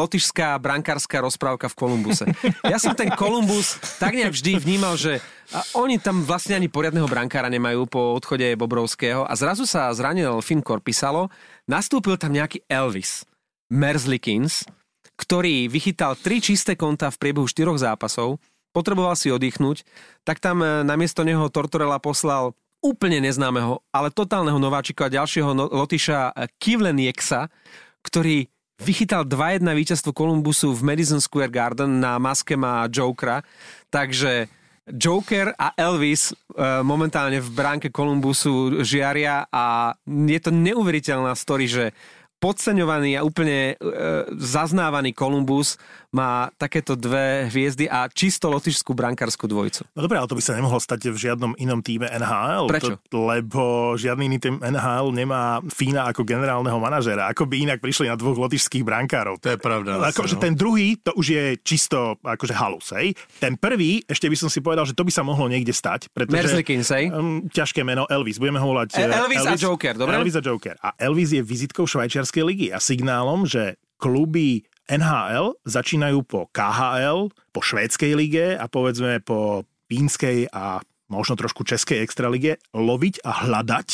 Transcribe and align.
lotyšská 0.00 0.56
brankárska 0.56 1.20
rozprávka 1.20 1.68
v 1.68 1.76
Kolumbuse. 1.76 2.24
Ja 2.64 2.80
som 2.80 2.96
ten 2.96 3.12
Kolumbus 3.12 3.76
tak 4.00 4.16
nejak 4.16 4.32
vždy 4.32 4.56
vnímal, 4.56 4.96
že 4.96 5.20
a 5.50 5.66
oni 5.76 5.98
tam 5.98 6.22
vlastne 6.22 6.54
ani 6.54 6.70
poriadneho 6.70 7.10
brankára 7.10 7.50
nemajú 7.50 7.90
po 7.90 8.14
odchode 8.14 8.46
Bobrovského 8.54 9.26
a 9.26 9.32
zrazu 9.34 9.66
sa 9.66 9.90
zranil 9.90 10.38
Finn 10.40 10.62
Korpisalo, 10.62 11.26
nastúpil 11.66 12.14
tam 12.14 12.30
nejaký 12.30 12.62
Elvis 12.70 13.26
Merzlikins, 13.66 14.62
ktorý 15.18 15.66
vychytal 15.66 16.14
tri 16.16 16.40
čisté 16.40 16.78
konta 16.78 17.10
v 17.12 17.20
priebehu 17.20 17.50
štyroch 17.50 17.76
zápasov, 17.76 18.38
potreboval 18.70 19.18
si 19.18 19.28
oddychnúť, 19.28 19.84
tak 20.22 20.38
tam 20.38 20.62
e, 20.62 20.86
namiesto 20.86 21.26
neho 21.26 21.50
Tortorella 21.50 21.98
poslal 21.98 22.54
úplne 22.80 23.20
neznámeho, 23.20 23.84
ale 23.92 24.08
totálneho 24.14 24.56
nováčika 24.56 25.10
a 25.10 25.12
ďalšieho 25.12 25.52
no, 25.52 25.68
Lotyša 25.68 26.32
e, 26.32 26.48
Kivlenieksa, 26.56 27.52
ktorý 28.00 28.48
vychytal 28.80 29.28
2-1 29.28 29.64
víťazstvo 29.64 30.16
Kolumbusu 30.16 30.72
v 30.72 30.82
Madison 30.82 31.20
Square 31.20 31.52
Garden 31.52 32.00
na 32.00 32.16
maske 32.16 32.56
má 32.56 32.88
Jokera, 32.88 33.44
takže 33.92 34.48
Joker 34.90 35.54
a 35.54 35.76
Elvis 35.78 36.32
e, 36.32 36.34
momentálne 36.82 37.38
v 37.38 37.50
bránke 37.52 37.88
Kolumbusu 37.92 38.82
žiaria 38.82 39.46
a 39.52 39.94
je 40.06 40.40
to 40.42 40.50
neuveriteľná 40.50 41.36
story, 41.38 41.70
že 41.70 41.84
podceňovaný 42.40 43.20
a 43.20 43.22
úplne 43.22 43.76
e, 43.76 43.84
zaznávaný 44.34 45.12
Kolumbus 45.12 45.76
má 46.10 46.50
takéto 46.58 46.98
dve 46.98 47.46
hviezdy 47.50 47.86
a 47.86 48.10
čisto 48.10 48.50
lotišskú 48.50 48.94
brankárskú 48.98 49.46
dvojicu. 49.46 49.86
No 49.94 50.02
dobré, 50.02 50.18
ale 50.18 50.26
to 50.26 50.34
by 50.34 50.42
sa 50.42 50.58
nemohlo 50.58 50.82
stať 50.82 51.14
v 51.14 51.18
žiadnom 51.18 51.54
inom 51.54 51.78
týme 51.78 52.10
NHL. 52.10 52.66
Prečo? 52.66 52.98
To, 53.14 53.30
lebo 53.30 53.94
žiadny 53.94 54.26
iný 54.26 54.38
tým 54.42 54.58
NHL 54.58 55.14
nemá 55.14 55.62
Fína 55.70 56.10
ako 56.10 56.26
generálneho 56.26 56.76
manažera. 56.82 57.30
Ako 57.30 57.46
by 57.46 57.62
inak 57.62 57.78
prišli 57.78 58.10
na 58.10 58.18
dvoch 58.18 58.34
lotišských 58.42 58.82
brankárov. 58.82 59.38
To 59.38 59.54
je 59.54 59.58
pravda. 59.58 60.02
Akože 60.10 60.36
no. 60.38 60.42
ten 60.42 60.52
druhý, 60.58 60.98
to 60.98 61.14
už 61.14 61.26
je 61.30 61.44
čisto 61.62 62.18
akože 62.26 62.54
halus, 62.58 62.90
hej. 62.98 63.14
Ten 63.38 63.54
prvý, 63.54 64.02
ešte 64.10 64.26
by 64.26 64.36
som 64.36 64.50
si 64.50 64.58
povedal, 64.58 64.82
že 64.82 64.98
to 64.98 65.06
by 65.06 65.14
sa 65.14 65.22
mohlo 65.22 65.46
niekde 65.46 65.70
stať. 65.70 66.10
Pretože, 66.10 66.34
Merzlikins, 66.34 66.90
hej? 66.90 67.14
Um, 67.14 67.46
ťažké 67.46 67.86
meno, 67.86 68.10
Elvis. 68.10 68.42
Budeme 68.42 68.58
ho 68.58 68.66
volať... 68.66 68.98
E- 68.98 69.06
uh, 69.06 69.22
Elvis 69.30 69.46
a 69.46 69.54
Joker, 69.54 69.94
dobre? 69.94 70.18
Elvis 70.18 70.34
a 70.34 70.42
Joker. 70.42 70.74
A 70.82 70.90
Elvis 70.98 71.30
je 71.30 71.42
vizitkou 71.42 71.86
švajčiarskej 71.86 72.42
ligy 72.42 72.66
a 72.74 72.82
signálom, 72.82 73.46
že 73.46 73.78
kluby 74.00 74.64
NHL 74.90 75.54
začínajú 75.62 76.26
po 76.26 76.50
KHL, 76.50 77.30
po 77.54 77.60
švédskej 77.62 78.12
lige 78.18 78.46
a 78.58 78.66
povedzme 78.66 79.22
po 79.22 79.62
pínskej 79.86 80.50
a 80.50 80.82
možno 81.06 81.38
trošku 81.38 81.62
českej 81.62 82.02
extralige 82.02 82.58
loviť 82.74 83.22
a 83.22 83.46
hľadať 83.46 83.88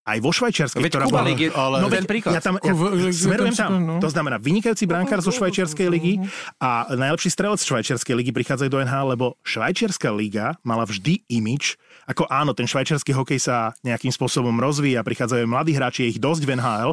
aj 0.00 0.18
vo 0.24 0.32
Švajčiarskej, 0.32 0.80
Veď 0.80 0.92
ktorá 0.96 1.04
Kuba 1.06 1.20
bola... 1.20 1.36
Je 1.36 1.48
ale- 1.52 1.78
no, 1.84 1.88
ten 1.92 2.06
príklad. 2.08 2.32
Ja 2.32 2.42
tam, 2.42 2.56
ja 2.56 2.72
smerujem 3.12 3.54
tam. 3.54 3.70
no. 3.84 3.94
To 4.00 4.08
znamená 4.08 4.40
vynikajúci 4.40 4.88
brankár 4.88 5.20
zo 5.20 5.28
švajčiarskej 5.28 5.88
ligy 5.92 6.14
a 6.56 6.88
najlepší 6.88 7.28
strelec 7.28 7.60
švajčiarskej 7.60 8.14
ligy 8.16 8.32
prichádzajú 8.32 8.68
do 8.72 8.80
NHL, 8.80 9.12
lebo 9.12 9.36
švajčiarska 9.44 10.08
liga 10.10 10.56
mala 10.64 10.88
vždy 10.88 11.28
imič, 11.28 11.76
ako 12.08 12.24
áno, 12.32 12.56
ten 12.56 12.64
švajčiarsky 12.64 13.12
hokej 13.12 13.38
sa 13.38 13.76
nejakým 13.84 14.10
spôsobom 14.10 14.56
rozvíja, 14.56 15.04
prichádzajú 15.04 15.44
mladí 15.46 15.76
hráči, 15.76 16.08
je 16.08 16.16
ich 16.16 16.20
dosť 16.20 16.42
v 16.48 16.50
NHL, 16.58 16.90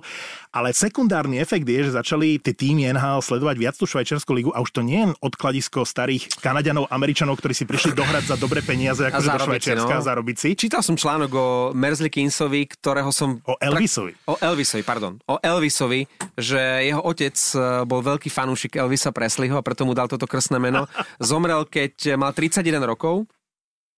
ale 0.51 0.75
sekundárny 0.75 1.39
efekt 1.39 1.65
je, 1.65 1.89
že 1.89 1.97
začali 1.97 2.37
tie 2.43 2.53
týmy 2.53 2.91
NHL 2.91 3.23
sledovať 3.23 3.55
viac 3.55 3.75
tú 3.79 3.87
švajčiarsku 3.87 4.31
ligu 4.35 4.51
a 4.51 4.59
už 4.61 4.69
to 4.75 4.81
nie 4.83 5.07
je 5.07 5.07
odkladisko 5.23 5.87
starých 5.87 6.37
Kanaďanov, 6.43 6.91
Američanov, 6.91 7.39
ktorí 7.39 7.55
si 7.55 7.63
prišli 7.63 7.95
dohrať 7.95 8.29
za 8.29 8.35
dobré 8.35 8.59
peniaze, 8.61 9.05
ako 9.07 9.21
do 9.21 9.29
zarobiť 9.31 9.41
si, 9.41 9.47
Švajčiarska 9.47 9.93
no. 9.95 9.99
a 9.99 10.03
zarobiť 10.03 10.37
si. 10.37 10.49
Čítal 10.53 10.81
som 10.83 10.95
článok 10.99 11.31
o 11.33 11.47
Merzlikinsovi, 11.73 12.67
ktorého 12.97 13.13
som... 13.13 13.37
O 13.45 13.53
Elvisovi. 13.61 14.17
O 14.25 14.41
Elvisovi, 14.41 14.81
pardon. 14.81 15.21
O 15.29 15.37
Elvisovi, 15.37 16.09
že 16.33 16.57
jeho 16.81 17.05
otec 17.05 17.37
e, 17.37 17.85
bol 17.85 18.01
veľký 18.01 18.33
fanúšik 18.33 18.73
Elvisa 18.73 19.13
Presleyho 19.13 19.53
a 19.53 19.61
preto 19.61 19.85
mu 19.85 19.93
dal 19.93 20.09
toto 20.09 20.25
krstné 20.25 20.57
meno. 20.57 20.89
Zomrel, 21.21 21.69
keď 21.69 22.17
mal 22.17 22.33
31 22.33 22.81
rokov 22.81 23.29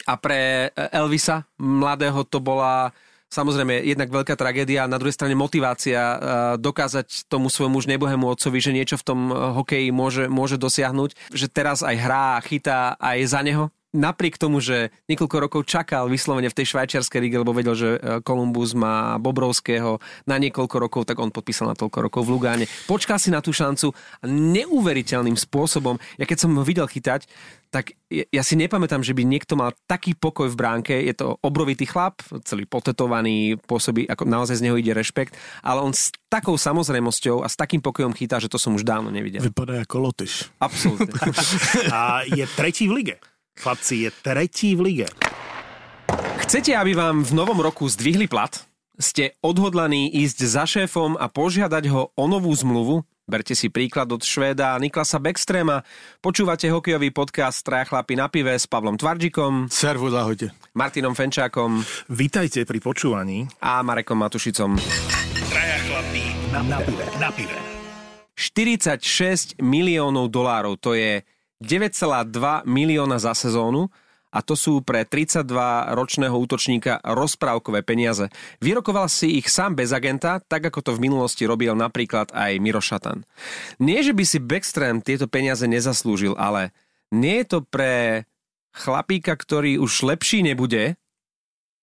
a 0.03 0.19
pre 0.19 0.67
Elvisa 0.91 1.47
mladého 1.55 2.27
to 2.27 2.43
bola 2.43 2.91
samozrejme 3.31 3.87
jednak 3.87 4.09
veľká 4.11 4.35
tragédia 4.35 4.83
a 4.83 4.91
na 4.91 4.99
druhej 4.99 5.15
strane 5.15 5.37
motivácia 5.37 5.95
e, 5.95 6.17
dokázať 6.59 7.31
tomu 7.31 7.47
svojmu 7.47 7.79
už 7.79 7.87
nebohému 7.87 8.27
otcovi, 8.35 8.59
že 8.59 8.75
niečo 8.75 8.99
v 8.99 9.05
tom 9.07 9.19
e, 9.31 9.33
hokeji 9.63 9.95
môže, 9.95 10.27
môže 10.27 10.59
dosiahnuť, 10.59 11.31
že 11.31 11.47
teraz 11.47 11.87
aj 11.87 11.95
hrá 11.95 12.35
a 12.35 12.43
chytá 12.43 12.99
aj 12.99 13.17
za 13.31 13.39
neho. 13.47 13.71
Napriek 13.89 14.37
tomu, 14.37 14.61
že 14.61 14.93
niekoľko 15.09 15.37
rokov 15.49 15.61
čakal 15.65 16.05
vyslovene 16.13 16.45
v 16.45 16.57
tej 16.61 16.77
švajčiarskej 16.77 17.25
lige, 17.25 17.41
lebo 17.41 17.57
vedel, 17.57 17.73
že 17.73 17.97
e, 17.97 18.21
Kolumbus 18.21 18.77
má 18.77 19.17
Bobrovského 19.17 19.97
na 20.29 20.37
niekoľko 20.37 20.75
rokov, 20.77 21.01
tak 21.09 21.17
on 21.17 21.33
podpísal 21.33 21.73
na 21.73 21.73
toľko 21.73 22.05
rokov 22.05 22.21
v 22.29 22.37
Lugáne. 22.37 22.65
Počkal 22.85 23.17
si 23.17 23.33
na 23.33 23.41
tú 23.41 23.49
šancu 23.49 23.89
a 24.21 24.25
neuveriteľným 24.29 25.33
spôsobom, 25.33 25.97
ja 26.21 26.29
keď 26.29 26.37
som 26.37 26.53
ho 26.53 26.61
videl 26.61 26.85
chytať, 26.85 27.25
tak 27.73 27.97
ja, 28.13 28.25
ja 28.29 28.41
si 28.45 28.57
nepamätám, 28.57 29.01
že 29.01 29.13
by 29.17 29.25
niekto 29.25 29.57
mal 29.57 29.73
taký 29.89 30.13
pokoj 30.13 30.49
v 30.49 30.57
bránke. 30.57 30.93
Je 30.93 31.13
to 31.17 31.37
obrovitý 31.41 31.85
chlap, 31.89 32.21
celý 32.45 32.69
potetovaný, 32.69 33.57
pôsobí, 33.65 34.05
ako 34.05 34.25
naozaj 34.25 34.61
z 34.61 34.69
neho 34.69 34.77
ide 34.77 34.93
rešpekt, 34.93 35.33
ale 35.61 35.81
on 35.81 35.93
s 35.93 36.13
takou 36.29 36.57
samozrejmosťou 36.57 37.41
a 37.41 37.49
s 37.49 37.57
takým 37.57 37.81
pokojom 37.81 38.13
chytá, 38.13 38.37
že 38.37 38.49
to 38.49 38.61
som 38.61 38.77
už 38.77 38.85
dávno 38.85 39.09
nevidel. 39.13 39.41
Vypadá 39.41 39.81
ako 39.81 39.97
Lotyš. 39.97 40.49
Absolútne. 40.61 41.09
A 41.93 42.21
je 42.25 42.45
tretí 42.53 42.85
v 42.85 43.01
lige. 43.01 43.15
Chlapci, 43.59 44.07
je 44.07 44.09
tretí 44.23 44.71
v 44.71 44.81
lige. 44.87 45.07
Chcete, 46.47 46.71
aby 46.79 46.95
vám 46.95 47.27
v 47.27 47.35
novom 47.35 47.59
roku 47.59 47.91
zdvihli 47.91 48.31
plat? 48.31 48.55
Ste 48.95 49.35
odhodlaní 49.43 50.07
ísť 50.15 50.39
za 50.47 50.63
šéfom 50.63 51.19
a 51.19 51.27
požiadať 51.27 51.91
ho 51.91 52.15
o 52.15 52.23
novú 52.27 52.55
zmluvu? 52.55 53.03
Berte 53.29 53.53
si 53.53 53.69
príklad 53.69 54.09
od 54.09 54.23
Švéda 54.23 54.73
Niklasa 54.79 55.19
Beckstrema. 55.19 55.83
Počúvate 56.17 56.71
hokejový 56.71 57.11
podcast 57.11 57.61
Traja 57.61 57.85
chlapi 57.85 58.15
na 58.15 58.31
pive 58.31 58.55
s 58.55 58.65
Pavlom 58.65 58.97
Tvardžikom, 58.97 59.67
Servus, 59.69 60.15
ahojte. 60.15 60.49
Martinom 60.73 61.13
Fenčákom 61.13 61.83
Vítajte 62.09 62.63
pri 62.65 62.79
počúvaní. 62.81 63.45
a 63.61 63.83
Marekom 63.85 64.17
Matušicom. 64.17 64.79
Traja 65.51 65.77
chlapí 65.83 66.23
na, 66.49 66.59
na 66.65 66.79
pive. 66.81 67.05
Na 67.21 67.29
pive. 67.29 67.57
46 68.39 69.59
miliónov 69.59 70.31
dolárov, 70.31 70.79
to 70.79 70.95
je 70.95 71.21
9,2 71.59 72.63
milióna 72.63 73.19
za 73.19 73.35
sezónu 73.35 73.91
a 74.29 74.45
to 74.45 74.53
sú 74.53 74.85
pre 74.85 75.03
32-ročného 75.09 76.37
útočníka 76.37 77.01
rozprávkové 77.01 77.81
peniaze. 77.81 78.29
Vyrokoval 78.61 79.09
si 79.09 79.41
ich 79.41 79.49
sám 79.49 79.73
bez 79.73 79.89
agenta, 79.89 80.37
tak 80.45 80.69
ako 80.69 80.79
to 80.85 80.91
v 80.95 81.09
minulosti 81.09 81.49
robil 81.49 81.73
napríklad 81.73 82.29
aj 82.31 82.61
Miro 82.61 82.79
Šatan. 82.79 83.25
Nie, 83.81 84.05
že 84.05 84.13
by 84.13 84.23
si 84.23 84.37
Backstream 84.37 85.01
tieto 85.01 85.25
peniaze 85.25 85.65
nezaslúžil, 85.65 86.37
ale 86.37 86.71
nie 87.09 87.41
je 87.41 87.57
to 87.57 87.59
pre 87.65 88.29
chlapíka, 88.69 89.33
ktorý 89.33 89.81
už 89.81 90.05
lepší 90.05 90.45
nebude, 90.45 90.93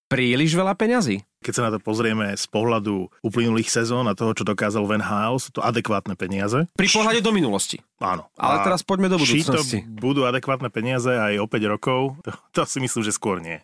príliš 0.07 0.55
veľa 0.55 0.79
peňazí. 0.79 1.27
Keď 1.45 1.53
sa 1.53 1.63
na 1.69 1.71
to 1.71 1.79
pozrieme 1.79 2.33
z 2.33 2.47
pohľadu 2.49 3.13
uplynulých 3.21 3.69
sezón 3.69 4.09
a 4.09 4.17
toho, 4.17 4.33
čo 4.33 4.43
dokázal 4.43 4.89
Van 4.89 5.05
Hal, 5.05 5.37
sú 5.37 5.53
to 5.53 5.61
adekvátne 5.61 6.17
peniaze. 6.17 6.65
Pri 6.75 6.89
pohľade 6.89 7.21
do 7.21 7.31
minulosti. 7.31 7.79
Áno. 8.01 8.27
Ale 8.41 8.61
A 8.61 8.65
teraz 8.65 8.81
poďme 8.83 9.13
do 9.13 9.21
Či 9.21 9.45
to 9.45 9.53
budúcnosti. 9.55 9.79
budú 9.87 10.25
adekvátne 10.25 10.73
peniaze 10.73 11.13
aj 11.13 11.39
o 11.39 11.47
5 11.47 11.73
rokov, 11.77 12.01
to, 12.25 12.31
to 12.57 12.61
si 12.65 12.79
myslím, 12.81 13.03
že 13.05 13.13
skôr 13.15 13.39
nie. 13.39 13.61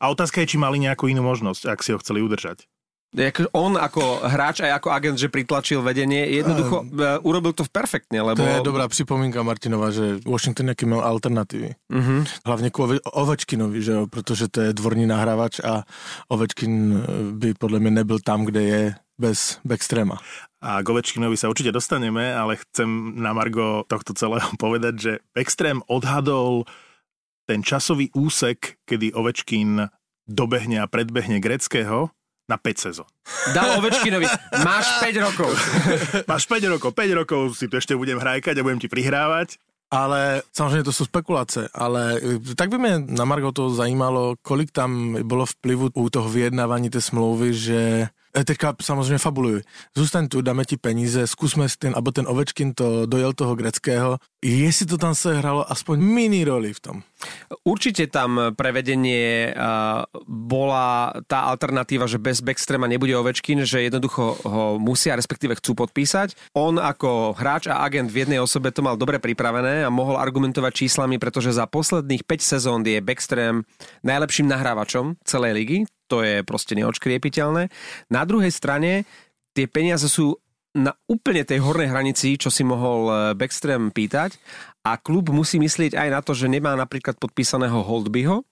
A 0.00 0.08
otázka 0.08 0.40
je, 0.42 0.54
či 0.54 0.56
mali 0.56 0.80
nejakú 0.80 1.08
inú 1.08 1.20
možnosť, 1.24 1.68
ak 1.68 1.80
si 1.84 1.92
ho 1.92 2.00
chceli 2.00 2.24
udržať. 2.24 2.64
On 3.52 3.76
ako 3.76 4.24
hráč 4.24 4.64
aj 4.64 4.80
ako 4.80 4.88
agent, 4.88 5.20
že 5.20 5.28
pritlačil 5.28 5.84
vedenie, 5.84 6.24
jednoducho 6.32 6.88
uh, 6.88 7.20
urobil 7.28 7.52
to 7.52 7.68
perfektne, 7.68 8.24
lebo... 8.24 8.40
To 8.40 8.48
je 8.48 8.64
dobrá 8.64 8.88
připomínka 8.88 9.44
Martinova, 9.44 9.92
že 9.92 10.16
Washington 10.24 10.72
jaký 10.72 10.88
mal 10.88 11.04
alternatívy. 11.04 11.76
Uh-huh. 11.92 12.24
Hlavne 12.48 12.72
ku 12.72 12.88
Ove- 12.88 13.04
Ovečkinovi, 13.04 13.84
že 13.84 13.92
jo, 13.92 14.02
protože 14.08 14.48
to 14.48 14.60
je 14.60 14.72
dvorní 14.72 15.04
nahrávač 15.04 15.60
a 15.60 15.84
Ovečkin 16.32 16.72
eh, 16.72 17.32
by 17.36 17.54
podle 17.54 17.80
mě 17.80 17.90
nebyl 17.90 18.18
tam, 18.24 18.44
kde 18.48 18.62
je 18.62 18.82
bez 19.20 19.60
Backstrema. 19.64 20.16
A 20.62 20.80
k 20.80 20.88
Ovečkinovi 20.88 21.36
sa 21.36 21.50
určite 21.52 21.74
dostaneme, 21.74 22.32
ale 22.32 22.56
chcem 22.56 23.18
na 23.18 23.36
Margo 23.36 23.84
tohto 23.90 24.16
celého 24.16 24.46
povedať, 24.62 24.94
že 24.96 25.12
Extrém 25.36 25.84
odhadol 25.84 26.64
ten 27.44 27.60
časový 27.60 28.08
úsek, 28.16 28.80
kedy 28.88 29.12
Ovečkin 29.12 29.90
dobehne 30.24 30.80
a 30.80 30.88
predbehne 30.88 31.42
Greckého 31.42 32.14
na 32.52 32.60
5 32.60 32.78
sezón. 32.78 33.08
Dal 33.56 33.80
Ovečkinovi, 33.80 34.28
máš 34.60 34.86
5 35.00 35.24
rokov. 35.24 35.50
Máš 36.30 36.44
5 36.44 36.76
rokov, 36.76 36.92
5 36.92 37.20
rokov 37.24 37.56
si 37.56 37.64
tu 37.64 37.80
ešte 37.80 37.96
budem 37.96 38.20
hrajkať 38.20 38.60
a 38.60 38.64
budem 38.64 38.76
ti 38.76 38.92
prihrávať. 38.92 39.56
Ale 39.92 40.42
samozřejmě 40.52 40.82
to 40.82 40.92
jsou 40.92 41.04
spekulace, 41.04 41.68
ale 41.74 42.16
eh, 42.16 42.54
tak 42.54 42.68
by 42.68 42.78
mě 42.78 42.94
na 42.98 43.24
Margo 43.24 43.52
to 43.52 43.70
zajímalo, 43.70 44.34
kolik 44.42 44.70
tam 44.72 45.16
bylo 45.22 45.46
vplyvu 45.46 45.90
u 45.94 46.10
toho 46.10 46.28
vyjednávání 46.28 46.90
té 46.90 47.00
smlouvy, 47.00 47.54
že 47.54 47.78
E, 47.80 48.08
teďka 48.32 48.74
samozřejmě 48.82 49.18
fabuluj. 49.18 49.62
Zůstaň 49.96 50.28
tu, 50.28 50.40
dáme 50.40 50.64
ti 50.64 50.76
peníze, 50.76 51.26
zkusme 51.26 51.66
tím, 51.80 51.92
aby 51.96 52.12
ten 52.12 52.24
Ovečkin 52.28 52.74
to 52.74 53.06
dojel 53.06 53.32
toho 53.32 53.54
greckého. 53.54 54.18
Jestli 54.44 54.86
to 54.86 54.98
tam 54.98 55.14
se 55.14 55.38
hralo 55.38 55.72
aspoň 55.72 56.00
mini 56.00 56.44
roli 56.44 56.74
v 56.74 56.80
tom. 56.80 56.96
Určite 57.62 58.10
tam 58.10 58.58
prevedenie 58.58 59.54
uh, 59.54 60.02
bola 60.26 61.14
tá 61.30 61.46
alternatíva, 61.46 62.10
že 62.10 62.18
bez 62.18 62.42
Backstrema 62.42 62.90
nebude 62.90 63.14
Ovečkin, 63.14 63.62
že 63.62 63.86
jednoducho 63.86 64.42
ho 64.42 64.82
musia, 64.82 65.14
respektíve 65.14 65.54
chcú 65.62 65.78
podpísať. 65.78 66.34
On 66.58 66.74
ako 66.82 67.38
hráč 67.38 67.70
a 67.70 67.86
agent 67.86 68.10
v 68.10 68.26
jednej 68.26 68.42
osobe 68.42 68.74
to 68.74 68.82
mal 68.82 68.98
dobre 68.98 69.22
pripravené 69.22 69.86
a 69.86 69.94
mohol 69.94 70.18
argumentovať 70.18 70.72
číslami, 70.74 71.22
pretože 71.22 71.54
za 71.54 71.70
posledných 71.70 72.26
5 72.26 72.42
sezón 72.42 72.80
je 72.82 72.98
Backstrem 72.98 73.62
najlepším 74.02 74.50
nahrávačom 74.50 75.22
celej 75.22 75.52
ligy. 75.54 75.78
To 76.12 76.20
je 76.20 76.44
proste 76.44 76.76
neočkriepiteľné. 76.76 77.72
Na 78.12 78.22
druhej 78.28 78.52
strane 78.52 79.08
tie 79.56 79.64
peniaze 79.64 80.04
sú 80.12 80.36
na 80.72 80.92
úplne 81.08 81.44
tej 81.44 81.60
hornej 81.60 81.88
hranici, 81.88 82.36
čo 82.36 82.48
si 82.48 82.64
mohol 82.64 83.00
eh, 83.08 83.16
Backstream 83.36 83.92
pýtať 83.92 84.36
a 84.84 85.00
klub 85.00 85.32
musí 85.32 85.60
myslieť 85.60 85.96
aj 85.96 86.08
na 86.08 86.20
to, 86.20 86.32
že 86.32 86.52
nemá 86.52 86.74
napríklad 86.74 87.16
podpísaného 87.20 87.84
Holdbyho, 87.84 88.44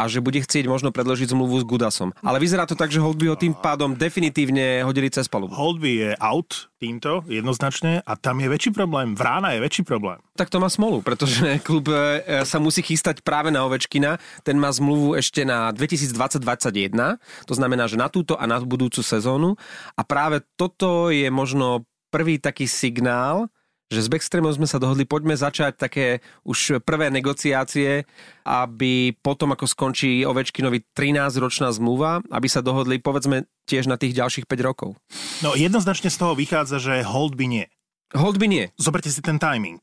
a 0.00 0.08
že 0.08 0.24
bude 0.24 0.40
chcieť 0.40 0.64
možno 0.64 0.88
predložiť 0.88 1.36
zmluvu 1.36 1.60
s 1.60 1.68
Gudasom. 1.68 2.16
Ale 2.24 2.40
vyzerá 2.40 2.64
to 2.64 2.72
tak, 2.72 2.88
že 2.88 3.04
Holdby 3.04 3.28
ho 3.28 3.36
tým 3.36 3.52
pádom 3.52 3.92
definitívne 3.92 4.80
hodili 4.80 5.12
cez 5.12 5.28
palubu. 5.28 5.52
Holdby 5.52 5.90
je 5.92 6.10
out 6.16 6.72
týmto 6.80 7.20
jednoznačne 7.28 8.00
a 8.00 8.12
tam 8.16 8.40
je 8.40 8.48
väčší 8.48 8.72
problém. 8.72 9.12
Vrána 9.12 9.52
je 9.52 9.60
väčší 9.60 9.84
problém. 9.84 10.16
Tak 10.32 10.48
to 10.48 10.56
má 10.56 10.72
smolu, 10.72 11.04
pretože 11.04 11.44
klub 11.68 11.92
e, 11.92 12.24
sa 12.48 12.56
musí 12.56 12.80
chystať 12.80 13.20
práve 13.20 13.52
na 13.52 13.68
Ovečkina. 13.68 14.16
Ten 14.40 14.56
má 14.56 14.72
zmluvu 14.72 15.20
ešte 15.20 15.44
na 15.44 15.68
2020-2021, 15.76 17.20
to 17.44 17.52
znamená, 17.52 17.84
že 17.84 18.00
na 18.00 18.08
túto 18.08 18.40
a 18.40 18.48
na 18.48 18.56
budúcu 18.64 19.04
sezónu. 19.04 19.60
A 19.92 20.02
práve 20.08 20.40
toto 20.56 21.12
je 21.12 21.28
možno 21.28 21.84
prvý 22.08 22.40
taký 22.40 22.64
signál, 22.64 23.52
že 23.90 24.06
s 24.06 24.08
Backstreamom 24.08 24.54
sme 24.54 24.70
sa 24.70 24.78
dohodli, 24.78 25.02
poďme 25.02 25.34
začať 25.34 25.74
také 25.74 26.06
už 26.46 26.78
prvé 26.86 27.10
negociácie, 27.10 28.06
aby 28.46 29.12
potom, 29.18 29.50
ako 29.50 29.66
skončí 29.66 30.22
Ovečkinovi 30.22 30.94
13-ročná 30.94 31.74
zmluva, 31.74 32.22
aby 32.30 32.46
sa 32.46 32.62
dohodli, 32.62 33.02
povedzme, 33.02 33.50
tiež 33.66 33.90
na 33.90 33.98
tých 33.98 34.14
ďalších 34.14 34.46
5 34.46 34.62
rokov. 34.62 34.94
No 35.42 35.58
jednoznačne 35.58 36.06
z 36.06 36.16
toho 36.22 36.38
vychádza, 36.38 36.78
že 36.78 37.02
hold 37.02 37.34
by 37.34 37.50
nie. 37.50 37.66
Hold 38.14 38.38
by 38.38 38.46
nie. 38.46 38.64
Zoberte 38.78 39.10
si 39.10 39.18
ten 39.22 39.42
timing. 39.42 39.82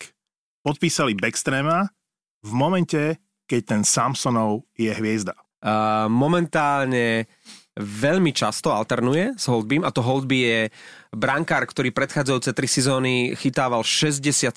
Podpísali 0.63 1.15
Backstrema 1.19 1.91
v 2.47 2.51
momente, 2.55 3.19
keď 3.43 3.61
ten 3.63 3.81
Samsonov 3.83 4.67
je 4.75 4.91
hviezda. 4.91 5.35
Uh, 5.59 6.07
momentálne 6.07 7.27
veľmi 7.77 8.33
často 8.33 8.73
alternuje 8.73 9.37
s 9.37 9.45
Holdbym 9.45 9.85
a 9.85 9.93
to 9.93 10.01
Holdby 10.01 10.37
je 10.37 10.59
brankár, 11.13 11.63
ktorý 11.63 11.93
predchádzajúce 11.93 12.51
tri 12.51 12.67
sezóny 12.67 13.37
chytával 13.37 13.85
60-70 13.85 14.51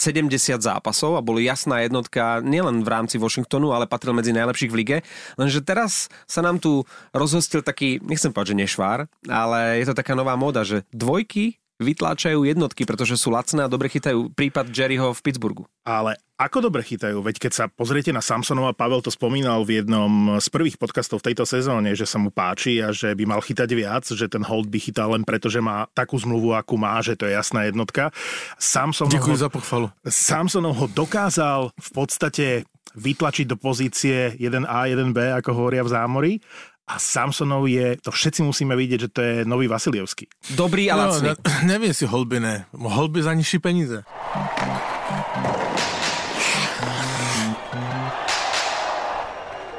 zápasov 0.61 1.21
a 1.21 1.25
bol 1.25 1.39
jasná 1.39 1.85
jednotka 1.85 2.41
nielen 2.43 2.83
v 2.83 2.89
rámci 2.89 3.17
Washingtonu, 3.21 3.71
ale 3.77 3.87
patril 3.87 4.17
medzi 4.17 4.35
najlepších 4.35 4.73
v 4.73 4.79
lige. 4.81 4.97
Lenže 5.39 5.63
teraz 5.63 6.11
sa 6.25 6.41
nám 6.43 6.59
tu 6.59 6.83
rozhostil 7.15 7.61
taký, 7.61 8.01
nechcem 8.03 8.33
povedať, 8.33 8.57
že 8.57 8.61
nešvár, 8.67 8.99
ale 9.29 9.85
je 9.85 9.87
to 9.87 9.95
taká 9.95 10.17
nová 10.17 10.35
moda, 10.35 10.67
že 10.67 10.83
dvojky 10.91 11.61
vytláčajú 11.81 12.45
jednotky, 12.45 12.85
pretože 12.85 13.17
sú 13.17 13.33
lacné 13.33 13.65
a 13.65 13.73
dobre 13.73 13.89
chytajú 13.89 14.37
prípad 14.37 14.69
Jerryho 14.69 15.17
v 15.17 15.21
Pittsburghu. 15.25 15.65
Ale 15.81 16.21
ako 16.41 16.73
dobre 16.73 16.81
chytajú? 16.81 17.21
Veď 17.21 17.37
keď 17.37 17.53
sa 17.53 17.65
pozriete 17.69 18.09
na 18.17 18.25
Samsonova, 18.25 18.73
Pavel 18.73 19.05
to 19.05 19.13
spomínal 19.13 19.61
v 19.69 19.85
jednom 19.85 20.41
z 20.41 20.49
prvých 20.49 20.81
podcastov 20.81 21.21
v 21.21 21.31
tejto 21.33 21.45
sezóne, 21.45 21.93
že 21.93 22.09
sa 22.09 22.17
mu 22.17 22.33
páči 22.33 22.81
a 22.81 22.97
že 22.97 23.13
by 23.13 23.29
mal 23.29 23.45
chytať 23.45 23.69
viac, 23.77 24.09
že 24.09 24.25
ten 24.25 24.41
hold 24.41 24.73
by 24.73 24.81
chytal 24.81 25.13
len 25.13 25.29
preto, 25.29 25.53
že 25.53 25.61
má 25.61 25.85
takú 25.93 26.17
zmluvu, 26.17 26.57
akú 26.57 26.81
má, 26.81 26.97
že 27.05 27.13
to 27.13 27.29
je 27.29 27.37
jasná 27.37 27.69
jednotka. 27.69 28.09
Samsonov 28.57 29.13
Ďakujem 29.13 29.37
ho, 29.37 29.45
za 29.45 29.51
pochvalu. 29.53 29.87
Samsonov 30.09 30.75
ho 30.81 30.87
dokázal 30.89 31.61
v 31.77 31.91
podstate 31.93 32.47
vytlačiť 32.97 33.47
do 33.47 33.61
pozície 33.61 34.33
1A, 34.41 34.97
1B, 34.97 35.37
ako 35.45 35.51
hovoria 35.53 35.85
v 35.85 35.93
zámori 35.93 36.33
a 36.91 36.99
Samsonov 36.99 37.71
je, 37.71 37.95
to 38.03 38.11
všetci 38.11 38.43
musíme 38.43 38.75
vidieť, 38.75 38.99
že 39.07 39.11
to 39.13 39.21
je 39.23 39.35
nový 39.47 39.71
Vasilievský. 39.71 40.27
Dobrý 40.59 40.91
a 40.91 40.99
no, 40.99 41.07
lacný. 41.07 41.31
Ne, 41.31 41.79
neviem 41.79 41.95
si 41.95 42.03
holby 42.03 42.43
ne. 42.43 42.67
Holby 42.75 43.23
za 43.23 43.31
nižší 43.31 43.63
peníze. 43.63 44.03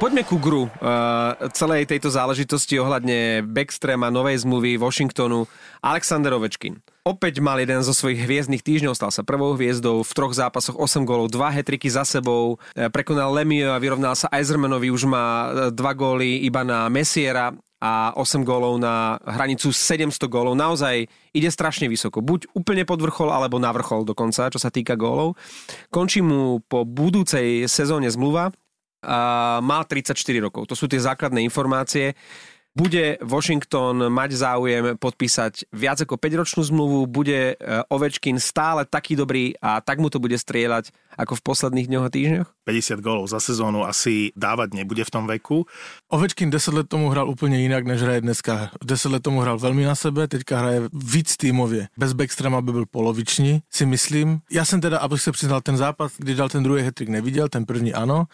Poďme 0.02 0.26
ku 0.26 0.34
gru 0.34 0.66
uh, 0.66 1.38
celej 1.54 1.86
tejto 1.86 2.10
záležitosti 2.10 2.74
ohľadne 2.74 3.46
Backstrema, 3.46 4.10
novej 4.10 4.42
zmluvy 4.42 4.74
Washingtonu. 4.74 5.46
Alexander 5.78 6.34
Ovečkin. 6.34 6.82
Opäť 7.06 7.38
mal 7.38 7.62
jeden 7.62 7.86
zo 7.86 7.94
svojich 7.94 8.26
hviezdnych 8.26 8.66
týždňov, 8.66 8.98
stal 8.98 9.14
sa 9.14 9.22
prvou 9.22 9.54
hviezdou, 9.54 10.02
v 10.02 10.10
troch 10.10 10.34
zápasoch 10.34 10.74
8 10.74 11.06
gólov, 11.06 11.30
dva 11.30 11.54
hetriky 11.54 11.86
za 11.86 12.02
sebou, 12.02 12.58
uh, 12.58 12.90
prekonal 12.90 13.30
Lemieux 13.30 13.70
a 13.70 13.78
vyrovnal 13.78 14.18
sa 14.18 14.26
Eisermanovi, 14.34 14.90
už 14.90 15.06
má 15.06 15.22
uh, 15.22 15.46
dva 15.70 15.94
góly 15.94 16.42
iba 16.42 16.66
na 16.66 16.90
Messiera 16.90 17.54
a 17.78 18.10
8 18.18 18.42
gólov 18.42 18.82
na 18.82 19.22
hranicu 19.22 19.70
700 19.70 20.18
gólov. 20.26 20.58
Naozaj 20.58 21.06
ide 21.30 21.50
strašne 21.54 21.86
vysoko. 21.86 22.18
Buď 22.18 22.50
úplne 22.58 22.82
pod 22.82 22.98
vrchol, 22.98 23.30
alebo 23.30 23.62
na 23.62 23.70
vrchol 23.70 24.02
dokonca, 24.02 24.50
čo 24.50 24.58
sa 24.58 24.74
týka 24.74 24.98
gólov. 24.98 25.38
Končí 25.94 26.26
mu 26.26 26.58
po 26.66 26.82
budúcej 26.82 27.70
sezóne 27.70 28.10
zmluva 28.10 28.50
má 29.60 29.84
34 29.84 30.16
rokov. 30.38 30.70
To 30.70 30.74
sú 30.78 30.86
tie 30.86 31.02
základné 31.02 31.42
informácie. 31.42 32.14
Bude 32.72 33.20
Washington 33.20 34.08
mať 34.08 34.30
záujem 34.32 34.84
podpísať 34.96 35.68
viac 35.76 36.00
ako 36.00 36.16
5-ročnú 36.16 36.64
zmluvu, 36.64 37.04
bude 37.04 37.52
e, 37.52 37.54
Ovečkin 37.92 38.40
stále 38.40 38.88
taký 38.88 39.12
dobrý 39.12 39.52
a 39.60 39.84
tak 39.84 40.00
mu 40.00 40.08
to 40.08 40.16
bude 40.16 40.32
strieľať 40.40 40.88
ako 41.20 41.36
v 41.36 41.42
posledných 41.44 41.86
dňoch 41.92 42.04
a 42.08 42.08
týždňoch? 42.08 42.48
50 42.64 43.04
gólov 43.04 43.28
za 43.28 43.44
sezónu 43.44 43.84
asi 43.84 44.32
dávať 44.32 44.72
nebude 44.72 45.04
v 45.04 45.12
tom 45.12 45.28
veku. 45.28 45.68
Ovečkin 46.08 46.48
10 46.48 46.72
let 46.72 46.88
tomu 46.88 47.12
hral 47.12 47.28
úplně 47.28 47.60
jinak, 47.60 47.84
než 47.84 48.00
hraje 48.00 48.20
dneska. 48.24 48.72
10 48.80 49.08
let 49.12 49.22
tomu 49.22 49.44
hral 49.44 49.60
velmi 49.60 49.84
na 49.84 49.94
sebe, 49.94 50.24
teďka 50.24 50.58
hraje 50.58 50.88
víc 50.92 51.36
týmově. 51.36 51.88
Bez 51.92 52.12
Backstrama 52.16 52.64
by 52.64 52.72
byl 52.72 52.86
poloviční, 52.88 53.60
si 53.68 53.86
myslím. 53.86 54.40
Já 54.50 54.64
jsem 54.64 54.80
teda, 54.80 54.98
abych 54.98 55.22
se 55.22 55.32
přiznal, 55.32 55.60
ten 55.60 55.76
zápas, 55.76 56.12
kdy 56.16 56.34
dal 56.34 56.48
ten 56.48 56.62
druhý 56.62 56.82
hetrik, 56.82 57.08
neviděl, 57.08 57.48
ten 57.48 57.66
první 57.66 57.92
ano, 57.92 58.24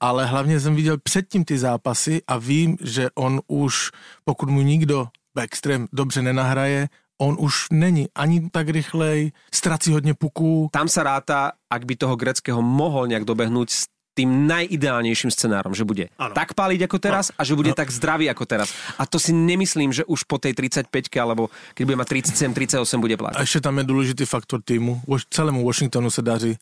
ale 0.00 0.26
hlavně 0.26 0.60
jsem 0.60 0.74
viděl 0.74 0.98
předtím 0.98 1.44
ty 1.44 1.58
zápasy 1.58 2.22
a 2.26 2.38
vím, 2.38 2.76
že 2.80 3.08
on 3.14 3.40
už, 3.46 3.90
pokud 4.24 4.48
mu 4.48 4.60
nikdo 4.60 5.08
backstream 5.34 5.86
dobře 5.92 6.22
nenahraje, 6.22 6.88
on 7.20 7.36
už 7.38 7.68
není 7.72 8.08
ani 8.14 8.50
tak 8.50 8.68
rychlej, 8.68 9.32
ztrací 9.54 9.92
hodně 9.92 10.14
puků. 10.14 10.68
Tam 10.72 10.88
sa 10.88 11.02
ráta, 11.02 11.52
ak 11.70 11.84
by 11.84 11.96
toho 11.96 12.16
greckého 12.16 12.64
mohol 12.64 13.12
nejak 13.12 13.28
dobehnúť 13.28 13.68
s 13.68 13.92
tým 14.16 14.48
najideálnejším 14.48 15.30
scenárom, 15.30 15.76
že 15.76 15.84
bude 15.84 16.08
ano. 16.18 16.34
tak 16.34 16.56
páliť 16.56 16.88
ako 16.88 16.98
teraz 16.98 17.30
ano. 17.30 17.36
a 17.38 17.42
že 17.44 17.54
bude 17.54 17.70
ano. 17.70 17.78
tak 17.78 17.92
zdravý 17.92 18.26
ako 18.32 18.44
teraz. 18.48 18.72
A 18.98 19.04
to 19.06 19.20
si 19.20 19.36
nemyslím, 19.36 19.92
že 19.92 20.02
už 20.08 20.24
po 20.24 20.40
tej 20.40 20.56
35 20.56 21.12
alebo 21.20 21.52
keď 21.76 21.82
bude 21.84 21.98
mať 22.00 22.08
37, 22.34 22.80
38 22.80 23.04
bude 23.04 23.16
platiť. 23.20 23.38
A 23.38 23.44
ešte 23.44 23.60
tam 23.62 23.78
je 23.78 23.84
dôležitý 23.84 24.24
faktor 24.24 24.64
týmu. 24.64 25.04
Celému 25.30 25.62
Washingtonu 25.62 26.08
sa 26.08 26.24
daří 26.24 26.56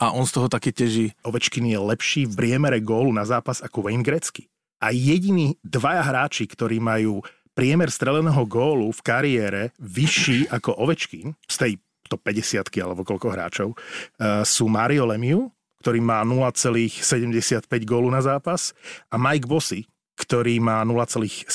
a 0.00 0.12
on 0.12 0.26
z 0.26 0.32
toho 0.32 0.48
taky 0.48 0.72
těží. 0.72 1.12
Ovečkin 1.22 1.66
je 1.66 1.78
lepší 1.78 2.26
v 2.26 2.36
priemere 2.36 2.80
gólu 2.80 3.12
na 3.12 3.24
zápas 3.24 3.60
ako 3.62 3.88
Wayne 3.88 4.02
Gretzky. 4.02 4.48
A 4.82 4.90
jediní 4.90 5.54
dvaja 5.62 6.02
hráči, 6.02 6.46
ktorí 6.46 6.82
majú 6.82 7.22
priemer 7.54 7.92
streleného 7.92 8.42
gólu 8.48 8.90
v 8.90 9.00
kariére 9.04 9.62
vyšší 9.78 10.50
ako 10.50 10.74
Ovečkin 10.82 11.36
z 11.46 11.56
tej 11.56 11.72
to 12.10 12.18
50 12.18 12.68
alebo 12.82 13.06
koľko 13.06 13.28
hráčov, 13.32 13.68
uh, 13.72 14.44
sú 14.44 14.68
Mario 14.68 15.08
Lemieux, 15.08 15.48
ktorý 15.80 16.04
má 16.04 16.20
0,75 16.22 17.64
gólu 17.88 18.12
na 18.12 18.20
zápas 18.20 18.76
a 19.08 19.16
Mike 19.16 19.48
Bossy, 19.48 19.88
ktorý 20.16 20.60
má 20.60 20.84
0,7 20.84 21.48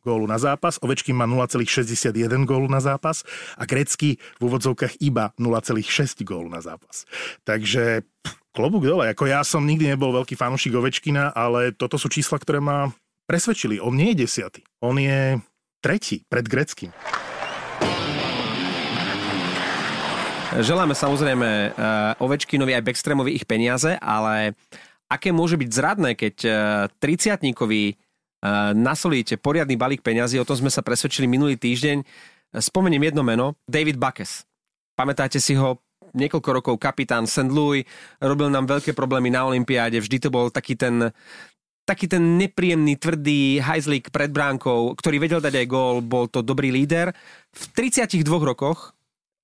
gólu 0.00 0.24
na 0.24 0.40
zápas, 0.40 0.80
Ovečkin 0.80 1.14
má 1.14 1.28
0,61 1.28 2.48
gólu 2.48 2.66
na 2.66 2.80
zápas 2.80 3.22
a 3.54 3.68
Grecký 3.68 4.16
v 4.40 4.42
úvodzovkách 4.48 5.00
iba 5.04 5.36
0,6 5.36 6.24
gólu 6.24 6.48
na 6.48 6.64
zápas. 6.64 7.04
Takže 7.44 8.02
klobúk 8.56 8.88
dole. 8.88 9.12
Ako 9.12 9.28
ja 9.28 9.44
som 9.44 9.62
nikdy 9.62 9.94
nebol 9.94 10.10
veľký 10.10 10.34
fanúšik 10.34 10.74
Ovečkina, 10.74 11.30
ale 11.36 11.70
toto 11.76 12.00
sú 12.00 12.10
čísla, 12.10 12.40
ktoré 12.40 12.58
ma 12.58 12.90
presvedčili. 13.28 13.78
On 13.78 13.92
nie 13.92 14.16
je 14.16 14.24
desiatý. 14.24 14.64
On 14.80 14.96
je 14.96 15.36
tretí 15.84 16.24
pred 16.26 16.48
Greckým. 16.48 16.90
Želáme 20.48 20.96
samozrejme 20.96 21.48
uh, 21.76 22.24
Ovečkinovi 22.24 22.72
aj 22.72 22.80
Backstreamovi 22.80 23.36
ich 23.36 23.44
peniaze, 23.44 23.94
ale 24.00 24.56
aké 25.08 25.32
môže 25.32 25.56
byť 25.56 25.70
zradné, 25.72 26.14
keď 26.14 26.36
30 27.00 27.40
uh, 27.40 27.96
nasolíte 28.76 29.40
poriadny 29.40 29.74
balík 29.74 30.04
peňazí, 30.04 30.36
o 30.38 30.46
tom 30.46 30.60
sme 30.60 30.70
sa 30.70 30.84
presvedčili 30.84 31.24
minulý 31.24 31.56
týždeň. 31.56 32.04
Spomeniem 32.60 33.12
jedno 33.12 33.24
meno, 33.24 33.56
David 33.68 33.96
Buckes. 33.96 34.44
Pamätáte 34.96 35.40
si 35.40 35.56
ho, 35.56 35.80
niekoľko 36.12 36.50
rokov 36.52 36.74
kapitán 36.80 37.28
St. 37.28 37.48
Louis, 37.48 37.84
robil 38.20 38.48
nám 38.52 38.68
veľké 38.68 38.92
problémy 38.92 39.32
na 39.32 39.44
Olympiáde, 39.48 40.00
vždy 40.00 40.16
to 40.22 40.28
bol 40.32 40.48
taký 40.52 40.76
ten 40.76 41.12
taký 41.88 42.04
ten 42.04 42.36
nepríjemný, 42.36 43.00
tvrdý 43.00 43.64
hajzlík 43.64 44.12
pred 44.12 44.28
bránkou, 44.28 44.92
ktorý 44.92 45.24
vedel 45.24 45.40
dať 45.40 45.64
aj 45.64 45.66
gól, 45.72 46.04
bol 46.04 46.28
to 46.28 46.44
dobrý 46.44 46.68
líder. 46.68 47.16
V 47.56 47.64
32 47.72 48.28
rokoch 48.28 48.92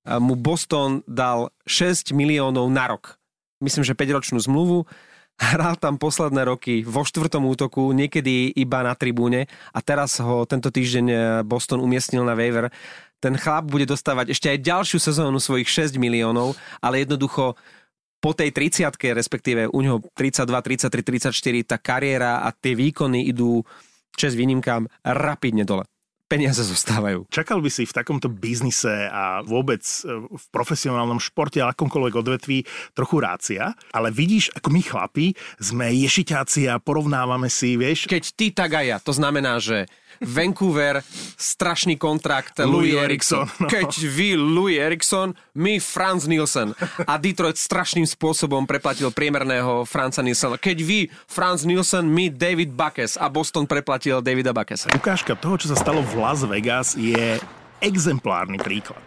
mu 0.04 0.36
Boston 0.36 1.00
dal 1.08 1.48
6 1.64 2.12
miliónov 2.12 2.68
na 2.68 2.92
rok. 2.92 3.16
Myslím, 3.64 3.88
že 3.88 3.96
5-ročnú 3.96 4.36
zmluvu. 4.44 4.84
Hral 5.34 5.74
tam 5.82 5.98
posledné 5.98 6.46
roky 6.46 6.86
vo 6.86 7.02
štvrtom 7.02 7.42
útoku, 7.42 7.90
niekedy 7.90 8.54
iba 8.54 8.86
na 8.86 8.94
tribúne 8.94 9.50
a 9.74 9.82
teraz 9.82 10.22
ho 10.22 10.46
tento 10.46 10.70
týždeň 10.70 11.06
Boston 11.42 11.82
umiestnil 11.82 12.22
na 12.22 12.38
waiver. 12.38 12.70
Ten 13.18 13.34
chlap 13.34 13.66
bude 13.66 13.82
dostávať 13.82 14.30
ešte 14.30 14.46
aj 14.46 14.62
ďalšiu 14.62 14.98
sezónu 15.02 15.42
svojich 15.42 15.66
6 15.66 15.98
miliónov, 15.98 16.54
ale 16.78 17.02
jednoducho 17.02 17.58
po 18.22 18.30
tej 18.30 18.54
30 18.54 18.94
respektíve 19.10 19.66
u 19.68 19.78
neho 19.82 19.98
32, 20.14 20.88
33, 20.88 21.02
34, 21.02 21.70
tá 21.70 21.76
kariéra 21.82 22.46
a 22.46 22.54
tie 22.54 22.78
výkony 22.78 23.26
idú 23.26 23.66
čes 24.14 24.38
výnimkám 24.38 24.86
rapidne 25.02 25.66
dole 25.66 25.84
peniaze 26.24 26.64
zostávajú. 26.64 27.28
Čakal 27.28 27.60
by 27.60 27.70
si 27.70 27.84
v 27.84 27.96
takomto 27.96 28.32
biznise 28.32 29.08
a 29.12 29.44
vôbec 29.44 29.80
e, 29.80 30.24
v 30.24 30.44
profesionálnom 30.50 31.20
športe 31.20 31.60
a 31.60 31.70
akomkoľvek 31.70 32.14
odvetví 32.16 32.58
trochu 32.96 33.16
rácia, 33.20 33.76
ale 33.92 34.08
vidíš, 34.08 34.50
ako 34.56 34.68
my 34.72 34.82
chlapi 34.82 35.26
sme 35.60 35.92
ješiťáci 35.92 36.68
a 36.72 36.80
porovnávame 36.80 37.52
si, 37.52 37.76
vieš... 37.76 38.08
Keď 38.08 38.24
ty, 38.34 38.46
tak 38.50 38.74
aj 38.74 38.86
ja. 38.88 38.96
To 39.04 39.12
znamená, 39.12 39.60
že 39.60 39.86
Vancouver, 40.24 41.04
strašný 41.36 42.00
kontrakt 42.00 42.58
Louis, 42.64 42.92
Louis 42.92 42.94
Erickson. 42.98 43.46
No. 43.60 43.68
Keď 43.70 43.90
vy 44.08 44.34
Louis 44.34 44.80
Erickson, 44.80 45.36
my 45.54 45.78
Franz 45.78 46.26
Nielsen. 46.26 46.74
A 47.04 47.20
Detroit 47.20 47.60
strašným 47.60 48.08
spôsobom 48.08 48.64
preplatil 48.64 49.12
priemerného 49.12 49.86
Franza 49.86 50.24
Nielsena. 50.24 50.58
Keď 50.58 50.78
vy 50.82 50.98
Franz 51.28 51.62
Nielsen, 51.62 52.08
my 52.08 52.32
David 52.32 52.74
Buckes 52.74 53.20
a 53.20 53.30
Boston 53.30 53.68
preplatil 53.68 54.18
Davida 54.24 54.50
Buckesa. 54.50 54.90
Ukážka 54.92 55.36
toho, 55.38 55.60
čo 55.60 55.70
sa 55.70 55.76
stalo 55.78 56.02
v 56.02 56.14
Las 56.18 56.42
Vegas 56.44 56.98
je 56.98 57.38
exemplárny 57.84 58.56
príklad. 58.60 59.00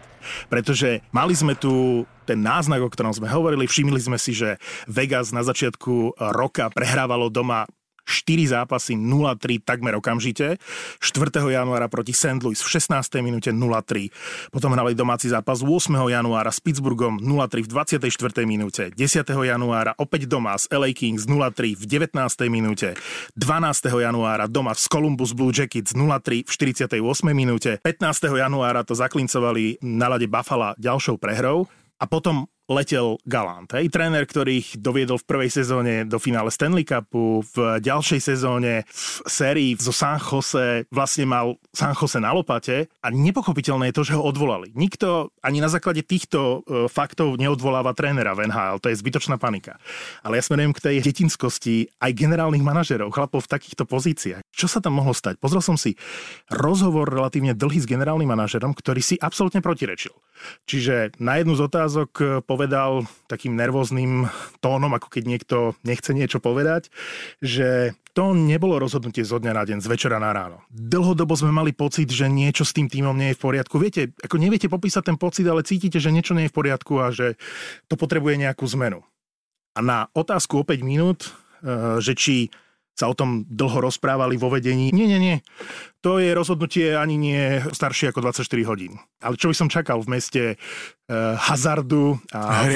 Pretože 0.52 1.00
mali 1.14 1.32
sme 1.32 1.56
tu 1.56 2.04
ten 2.28 2.36
náznak, 2.36 2.84
o 2.84 2.92
ktorom 2.92 3.16
sme 3.16 3.32
hovorili, 3.32 3.64
všimli 3.64 3.96
sme 3.96 4.20
si, 4.20 4.36
že 4.36 4.60
Vegas 4.84 5.32
na 5.32 5.40
začiatku 5.40 6.20
roka 6.36 6.68
prehrávalo 6.68 7.32
doma 7.32 7.64
4 8.08 8.56
zápasy 8.56 8.96
0-3 8.96 9.60
takmer 9.60 10.00
okamžite. 10.00 10.56
4. 11.04 11.44
januára 11.52 11.92
proti 11.92 12.16
St. 12.16 12.40
Louis 12.40 12.56
v 12.56 12.64
16. 12.64 13.20
minúte 13.20 13.52
0-3. 13.52 14.08
Potom 14.48 14.72
hrali 14.72 14.96
domáci 14.96 15.28
zápas 15.28 15.60
8. 15.60 15.92
januára 16.08 16.48
s 16.48 16.64
Pittsburghom 16.64 17.20
0-3 17.20 17.68
v 17.68 17.68
24. 17.68 18.48
minúte. 18.48 18.88
10. 18.96 19.28
januára 19.28 19.92
opäť 20.00 20.24
doma 20.24 20.56
s 20.56 20.64
LA 20.72 20.96
Kings 20.96 21.28
0-3 21.28 21.76
v 21.76 21.84
19. 21.84 22.16
minúte. 22.48 22.96
12. 23.36 23.92
januára 24.00 24.48
doma 24.48 24.72
s 24.72 24.88
Columbus 24.88 25.36
Blue 25.36 25.52
Jackets 25.52 25.92
0-3 25.92 26.48
v 26.48 26.50
48. 26.50 27.04
minúte. 27.36 27.76
15. 27.84 28.32
januára 28.32 28.80
to 28.88 28.96
zaklincovali 28.96 29.84
na 29.84 30.08
lade 30.08 30.24
Buffalo 30.24 30.72
ďalšou 30.80 31.20
prehrou 31.20 31.68
a 31.98 32.06
potom 32.06 32.46
letel 32.68 33.16
Galant. 33.24 33.72
Hej. 33.72 33.88
Tréner, 33.88 34.28
ktorý 34.28 34.60
ich 34.60 34.76
doviedol 34.76 35.16
v 35.16 35.28
prvej 35.28 35.50
sezóne 35.50 36.04
do 36.04 36.20
finále 36.20 36.52
Stanley 36.52 36.84
Cupu, 36.84 37.40
v 37.56 37.80
ďalšej 37.80 38.20
sezóne 38.20 38.84
v 38.84 39.04
sérii 39.24 39.72
zo 39.80 39.90
San 39.90 40.20
Jose 40.20 40.84
vlastne 40.92 41.24
mal 41.24 41.56
San 41.72 41.96
Jose 41.96 42.20
na 42.20 42.36
lopate 42.36 42.92
a 43.00 43.08
nepochopiteľné 43.08 43.90
je 43.90 43.96
to, 43.96 44.06
že 44.12 44.16
ho 44.20 44.22
odvolali. 44.22 44.70
Nikto 44.76 45.32
ani 45.40 45.64
na 45.64 45.72
základe 45.72 46.04
týchto 46.04 46.62
e, 46.62 46.86
faktov 46.92 47.40
neodvoláva 47.40 47.96
trénera 47.96 48.36
v 48.36 48.52
NHL, 48.52 48.84
to 48.84 48.92
je 48.92 49.00
zbytočná 49.00 49.40
panika. 49.40 49.80
Ale 50.20 50.36
ja 50.36 50.44
smerujem 50.44 50.76
k 50.76 50.84
tej 50.84 50.96
detinskosti 51.00 51.88
aj 52.04 52.12
generálnych 52.12 52.62
manažerov, 52.62 53.16
chlapov 53.16 53.48
v 53.48 53.52
takýchto 53.56 53.88
pozíciách. 53.88 54.44
Čo 54.52 54.68
sa 54.68 54.84
tam 54.84 55.00
mohlo 55.00 55.16
stať? 55.16 55.40
Pozrel 55.40 55.64
som 55.64 55.80
si 55.80 55.96
rozhovor 56.52 57.08
relatívne 57.08 57.56
dlhý 57.56 57.80
s 57.80 57.88
generálnym 57.88 58.28
manažerom, 58.28 58.76
ktorý 58.76 59.00
si 59.00 59.16
absolútne 59.16 59.64
protirečil. 59.64 60.12
Čiže 60.68 61.16
na 61.16 61.40
jednu 61.40 61.56
z 61.56 61.64
otázok 61.64 62.10
po 62.44 62.58
povedal 62.58 63.06
takým 63.30 63.54
nervóznym 63.54 64.26
tónom, 64.58 64.90
ako 64.90 65.06
keď 65.14 65.22
niekto 65.30 65.56
nechce 65.86 66.10
niečo 66.10 66.42
povedať, 66.42 66.90
že 67.38 67.94
to 68.18 68.34
nebolo 68.34 68.82
rozhodnutie 68.82 69.22
zo 69.22 69.38
dňa 69.38 69.54
na 69.54 69.62
deň, 69.62 69.78
z 69.78 69.86
večera 69.86 70.18
na 70.18 70.34
ráno. 70.34 70.58
Dlhodobo 70.74 71.38
sme 71.38 71.54
mali 71.54 71.70
pocit, 71.70 72.10
že 72.10 72.26
niečo 72.26 72.66
s 72.66 72.74
tým 72.74 72.90
týmom 72.90 73.14
nie 73.14 73.30
je 73.30 73.38
v 73.38 73.44
poriadku. 73.46 73.78
Viete, 73.78 74.10
ako 74.18 74.42
neviete 74.42 74.66
popísať 74.66 75.14
ten 75.14 75.18
pocit, 75.22 75.46
ale 75.46 75.62
cítite, 75.62 76.02
že 76.02 76.10
niečo 76.10 76.34
nie 76.34 76.50
je 76.50 76.52
v 76.52 76.58
poriadku 76.58 76.98
a 76.98 77.14
že 77.14 77.38
to 77.86 77.94
potrebuje 77.94 78.42
nejakú 78.42 78.66
zmenu. 78.74 79.06
A 79.78 79.80
na 79.86 80.10
otázku 80.10 80.58
o 80.58 80.66
5 80.66 80.82
minút, 80.82 81.30
eh, 81.62 82.02
že 82.02 82.18
či 82.18 82.50
sa 82.98 83.06
o 83.06 83.14
tom 83.14 83.46
dlho 83.46 83.78
rozprávali 83.78 84.34
vo 84.34 84.50
vedení. 84.50 84.90
Nie, 84.90 85.06
nie, 85.06 85.22
nie. 85.22 85.36
To 86.02 86.18
je 86.18 86.34
rozhodnutie 86.34 86.98
ani 86.98 87.14
nie 87.14 87.62
staršie 87.70 88.10
ako 88.10 88.26
24 88.26 88.42
hodín. 88.66 88.98
Ale 89.22 89.38
čo 89.38 89.46
by 89.46 89.54
som 89.54 89.70
čakal 89.70 90.02
v 90.02 90.18
meste 90.18 90.42
uh, 90.58 91.38
hazardu 91.38 92.18
a 92.34 92.66
v, 92.66 92.74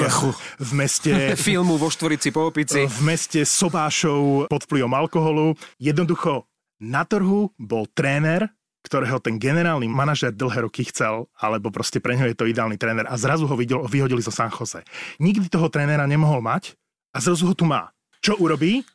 v 0.63 0.71
meste... 0.79 1.11
Filmu 1.35 1.75
vo 1.75 1.91
štvorici 1.91 2.31
po 2.31 2.47
opici. 2.47 2.87
V 2.87 3.01
meste 3.03 3.43
sobášov 3.43 4.47
pod 4.47 4.63
vplyvom 4.63 4.95
alkoholu. 4.95 5.59
Jednoducho 5.75 6.47
na 6.79 7.03
trhu 7.03 7.51
bol 7.59 7.83
tréner, 7.91 8.47
ktorého 8.87 9.19
ten 9.19 9.35
generálny 9.35 9.91
manažer 9.91 10.31
dlhé 10.31 10.67
roky 10.67 10.87
chcel, 10.87 11.27
alebo 11.35 11.67
proste 11.67 11.99
pre 11.99 12.15
ňo 12.15 12.31
je 12.31 12.35
to 12.35 12.47
ideálny 12.47 12.79
tréner 12.79 13.07
a 13.07 13.15
zrazu 13.19 13.43
ho 13.43 13.55
vyhodili 13.87 14.23
zo 14.23 14.31
San 14.31 14.51
Jose. 14.51 14.83
Nikdy 15.19 15.51
toho 15.51 15.67
trénera 15.67 16.07
nemohol 16.07 16.39
mať 16.43 16.75
a 17.11 17.19
zrazu 17.19 17.47
ho 17.47 17.55
tu 17.55 17.67
má. 17.67 17.91
Čo 18.23 18.39
urobí? 18.39 18.87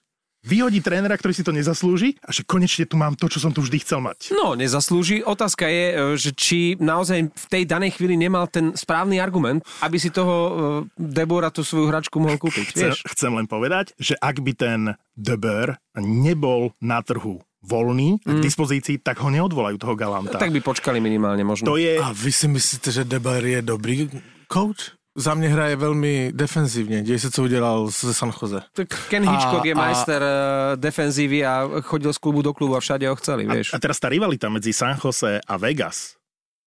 Vyhodí 0.47 0.79
trénera, 0.85 1.19
ktorý 1.19 1.35
si 1.35 1.45
to 1.47 1.51
nezaslúži 1.55 2.19
a 2.23 2.31
že 2.31 2.47
konečne 2.47 2.87
tu 2.87 2.95
mám 2.95 3.19
to, 3.19 3.27
čo 3.27 3.43
som 3.43 3.51
tu 3.51 3.65
vždy 3.65 3.83
chcel 3.83 4.03
mať. 4.05 4.31
No, 4.35 4.55
nezaslúži. 4.55 5.23
Otázka 5.25 5.67
je, 5.67 5.87
e, 5.93 5.97
že 6.15 6.31
či 6.35 6.79
naozaj 6.79 7.31
v 7.31 7.47
tej 7.51 7.63
danej 7.67 7.99
chvíli 7.99 8.15
nemal 8.15 8.47
ten 8.47 8.75
správny 8.75 9.19
argument, 9.19 9.65
aby 9.83 9.97
si 9.99 10.15
toho 10.15 10.35
e, 10.35 10.51
Debora 10.95 11.51
tú 11.51 11.67
svoju 11.67 11.91
hračku 11.91 12.23
mohol 12.23 12.39
kúpiť. 12.39 12.67
Chcem, 12.75 12.91
vieš? 12.93 13.03
chcem 13.09 13.33
len 13.35 13.47
povedať, 13.51 13.93
že 13.99 14.15
ak 14.19 14.41
by 14.43 14.53
ten 14.55 14.81
Debor 15.19 15.79
nebol 15.99 16.75
na 16.79 17.03
trhu 17.03 17.43
voľný 17.59 18.23
mm. 18.23 18.39
k 18.39 18.39
dispozícii, 18.39 18.97
tak 19.03 19.19
ho 19.19 19.29
neodvolajú 19.29 19.77
toho 19.77 19.99
Galanta. 19.99 20.39
Tak 20.39 20.55
by 20.55 20.63
počkali 20.63 21.03
minimálne 21.03 21.43
možno. 21.43 21.75
To 21.75 21.77
je... 21.77 21.99
A 21.99 22.15
vy 22.15 22.31
si 22.31 22.47
myslíte, 22.47 22.89
že 22.95 23.03
Debar 23.03 23.43
je 23.43 23.61
dobrý 23.61 24.07
coach? 24.47 24.98
Za 25.19 25.35
mne 25.35 25.51
hraje 25.51 25.75
veľmi 25.75 26.31
defenzívne. 26.31 27.03
Deje 27.03 27.27
sa, 27.27 27.31
co 27.35 27.51
udelal 27.51 27.91
ze 27.91 28.15
San 28.15 28.31
Jose. 28.31 28.63
Tak 28.71 28.89
Ken 29.11 29.27
Hitchcock 29.27 29.67
a, 29.67 29.69
je 29.69 29.75
majster 29.75 30.23
a... 30.23 30.31
Eh, 30.31 30.73
defenzívy 30.79 31.39
a 31.43 31.83
chodil 31.83 32.15
z 32.15 32.19
klubu 32.23 32.41
do 32.47 32.55
klubu 32.55 32.79
a 32.79 32.81
všade 32.81 33.11
ho 33.11 33.19
chceli, 33.19 33.51
vieš. 33.51 33.75
A, 33.75 33.83
a 33.83 33.83
teraz 33.83 33.99
tá 33.99 34.07
rivalita 34.07 34.47
medzi 34.47 34.71
San 34.71 34.95
Jose 34.95 35.43
a 35.43 35.55
Vegas, 35.59 36.15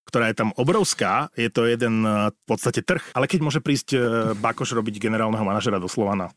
ktorá 0.03 0.27
je 0.27 0.35
tam 0.35 0.51
obrovská, 0.59 1.31
je 1.39 1.47
to 1.47 1.63
jeden 1.63 2.03
eh, 2.03 2.35
v 2.35 2.43
podstate 2.43 2.83
trh. 2.83 3.15
Ale 3.15 3.31
keď 3.31 3.39
môže 3.39 3.63
prísť 3.63 3.89
eh, 3.95 4.01
Bakoš 4.35 4.75
robiť 4.75 4.99
generálneho 4.99 5.47
manažera 5.47 5.79
do 5.79 5.87
Slovana. 5.87 6.35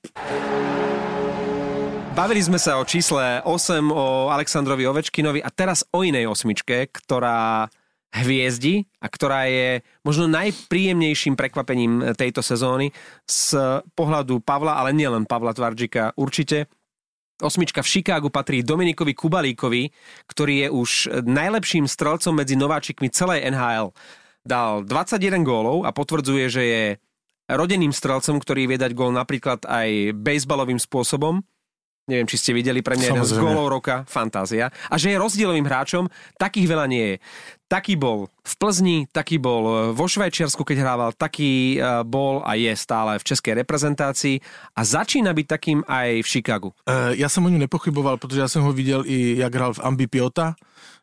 Bavili 2.14 2.38
sme 2.38 2.62
sa 2.62 2.78
o 2.78 2.86
čísle 2.86 3.42
8, 3.42 3.90
o 3.90 4.30
Aleksandrovi 4.30 4.86
Ovečkinovi 4.86 5.42
a 5.42 5.50
teraz 5.50 5.82
o 5.90 6.06
inej 6.06 6.30
osmičke, 6.30 6.86
ktorá 6.86 7.66
hviezdi 8.14 8.86
a 9.02 9.10
ktorá 9.10 9.50
je 9.50 9.82
možno 10.06 10.30
najpríjemnejším 10.30 11.34
prekvapením 11.34 12.14
tejto 12.14 12.46
sezóny 12.46 12.94
z 13.26 13.58
pohľadu 13.98 14.38
Pavla, 14.38 14.78
ale 14.78 14.94
nielen 14.94 15.26
Pavla 15.26 15.50
Tvarčika 15.50 16.14
určite. 16.14 16.70
Osmička 17.42 17.82
v 17.82 17.90
Chicagu 17.90 18.30
patrí 18.30 18.62
Dominikovi 18.62 19.10
Kubalíkovi, 19.10 19.90
ktorý 20.30 20.54
je 20.54 20.68
už 20.70 20.90
najlepším 21.26 21.90
strelcom 21.90 22.38
medzi 22.38 22.54
nováčikmi 22.54 23.10
celej 23.10 23.50
NHL. 23.50 23.90
Dal 24.46 24.86
21 24.86 25.42
gólov 25.42 25.82
a 25.82 25.90
potvrdzuje, 25.90 26.44
že 26.46 26.62
je 26.62 26.84
rodeným 27.50 27.90
strelcom, 27.90 28.38
ktorý 28.38 28.70
vie 28.70 28.78
dať 28.78 28.94
gól 28.94 29.10
napríklad 29.10 29.66
aj 29.66 30.14
baseballovým 30.14 30.78
spôsobom. 30.78 31.42
Neviem, 32.04 32.28
či 32.28 32.36
ste 32.36 32.52
videli 32.52 32.84
pre 32.84 33.00
mňa 33.00 33.16
jeden 33.16 33.24
z 33.24 33.40
gólov 33.40 33.72
roka, 33.72 34.04
fantázia. 34.04 34.68
A 34.92 35.00
že 35.00 35.08
je 35.08 35.16
rozdielovým 35.16 35.64
hráčom, 35.64 36.04
takých 36.36 36.68
veľa 36.68 36.84
nie 36.84 37.16
je. 37.16 37.16
Taký 37.74 37.98
bol 37.98 38.30
v 38.46 38.54
Plzni, 38.54 39.10
taký 39.10 39.42
bol 39.42 39.62
e, 39.66 39.74
vo 39.98 40.06
Švajčiarsku, 40.06 40.62
keď 40.62 40.86
hrával, 40.86 41.10
taký 41.10 41.74
e, 41.74 42.06
bol 42.06 42.38
a 42.46 42.54
je 42.54 42.70
stále 42.78 43.18
v 43.18 43.26
českej 43.26 43.66
reprezentácii 43.66 44.38
a 44.78 44.80
začína 44.86 45.34
byť 45.34 45.46
takým 45.50 45.82
aj 45.82 46.22
v 46.22 46.28
Chicagu. 46.30 46.70
Uh, 46.86 47.10
ja 47.18 47.26
som 47.26 47.42
o 47.42 47.50
ňu 47.50 47.58
nepochyboval, 47.66 48.22
protože 48.22 48.46
ja 48.46 48.50
som 48.52 48.62
ho 48.62 48.70
videl 48.70 49.02
i 49.10 49.42
jak 49.42 49.50
hral 49.50 49.74
v 49.74 49.82
Ambi 49.82 50.06
Piota 50.06 50.54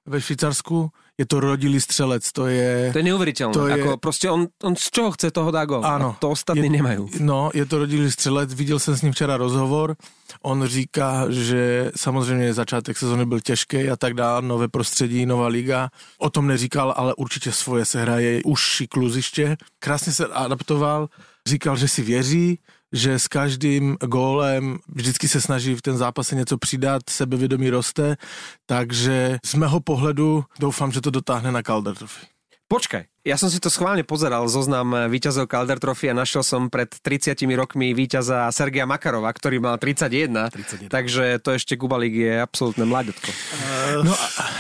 ve 0.08 0.24
Švýcarsku 0.24 0.96
je 1.22 1.26
to 1.30 1.40
rodilý 1.40 1.78
střelec, 1.82 2.32
to 2.32 2.48
je... 2.50 2.90
To 2.92 2.98
je 2.98 3.04
neuvěřitelné, 3.04 3.54
to 3.54 3.68
je... 3.68 3.74
Ako 3.74 3.98
proste 3.98 4.26
on, 4.30 4.50
on 4.64 4.74
z 4.76 4.90
čoho 4.90 5.12
chce 5.14 5.32
toho 5.32 5.52
dá 5.54 5.66
gol, 5.66 5.86
Áno. 5.86 6.18
to 6.18 6.34
ostatní 6.34 6.66
je, 6.66 6.82
nemajú. 6.82 7.10
No, 7.22 7.54
je 7.54 7.66
to 7.66 7.78
rodilý 7.86 8.12
střelec, 8.12 8.54
viděl 8.54 8.80
jsem 8.82 8.98
s 8.98 9.02
ním 9.02 9.14
včera 9.14 9.38
rozhovor, 9.38 9.96
on 10.42 10.66
říká, 10.66 11.30
že 11.30 11.92
samozřejmě 11.96 12.54
začátek 12.54 12.98
sezóny 12.98 13.26
byl 13.26 13.40
těžký 13.40 13.90
a 13.90 13.96
tak 13.96 14.14
dále, 14.14 14.42
nové 14.42 14.68
prostředí, 14.68 15.26
nová 15.26 15.48
liga. 15.48 15.90
O 16.18 16.30
tom 16.30 16.48
neříkal, 16.48 16.94
ale 16.98 17.14
určitě 17.14 17.52
svoje 17.52 17.86
se 17.86 18.02
hraje 18.02 18.42
už 18.46 18.84
kluziště. 18.90 19.58
Krásně 19.80 20.14
se 20.14 20.26
adaptoval 20.26 21.08
říkal, 21.48 21.78
že 21.78 21.88
si 21.88 22.02
věří, 22.02 22.60
že 22.94 23.20
s 23.20 23.28
každým 23.28 23.98
gólem 24.02 24.80
vždycky 24.88 25.28
se 25.28 25.42
snaží 25.42 25.76
v 25.76 25.82
ten 25.82 25.98
zápase 25.98 26.36
něco 26.36 26.58
přidat, 26.58 27.02
sebevědomí 27.10 27.70
roste, 27.70 28.18
takže 28.66 29.40
z 29.46 29.56
mého 29.56 29.80
pohledu 29.80 30.44
doufám, 30.60 30.92
že 30.92 31.02
to 31.02 31.10
dotáhne 31.10 31.52
na 31.52 31.62
Calder 31.62 31.96
Trophy. 31.96 32.31
Počkaj, 32.72 33.12
ja 33.22 33.38
som 33.38 33.54
si 33.54 33.62
to 33.62 33.70
schválne 33.70 34.02
pozeral, 34.02 34.48
zoznam 34.50 35.06
víťazov 35.06 35.46
Calder 35.46 35.78
Trophy 35.78 36.10
a 36.10 36.18
našiel 36.18 36.42
som 36.42 36.74
pred 36.74 36.90
30 36.90 37.38
rokmi 37.54 37.94
víťaza 37.94 38.50
Sergia 38.50 38.90
Makarova, 38.90 39.30
ktorý 39.30 39.62
mal 39.62 39.78
31, 39.78 40.88
31. 40.88 40.90
takže 40.90 41.38
to 41.44 41.54
ešte 41.54 41.78
Kubalík 41.78 42.16
je 42.18 42.34
absolútne 42.42 42.82
mladetko. 42.88 43.30
Uh, 43.30 44.08
no, 44.08 44.14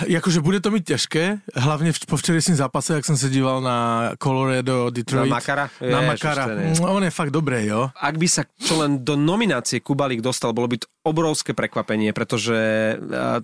jakože 0.05 0.45
bude 0.45 0.59
to 0.61 0.69
mít 0.69 0.85
těžké, 0.85 1.39
hlavně 1.55 1.91
po 2.07 2.17
včerejším 2.17 2.55
zápase, 2.55 2.93
jak 2.93 3.05
jsem 3.05 3.17
se 3.17 3.29
díval 3.29 3.61
na 3.61 4.11
Colorado, 4.23 4.89
Detroit. 4.89 5.29
Na 5.29 5.35
Makara? 5.35 5.69
Na 5.91 6.01
Makara. 6.01 6.47
Je. 6.51 6.81
On 6.83 7.03
je 7.03 7.11
fakt 7.11 7.31
dobrý, 7.31 7.65
jo. 7.65 7.89
Ak 7.97 8.19
by 8.19 8.27
sa 8.27 8.43
čo 8.59 8.77
len 8.77 9.01
do 9.01 9.17
nominácie 9.17 9.81
Kubalík 9.81 10.21
dostal, 10.21 10.53
bolo 10.53 10.69
by 10.69 10.77
to 10.77 10.87
obrovské 11.01 11.57
prekvapenie, 11.57 12.13
pretože 12.13 12.53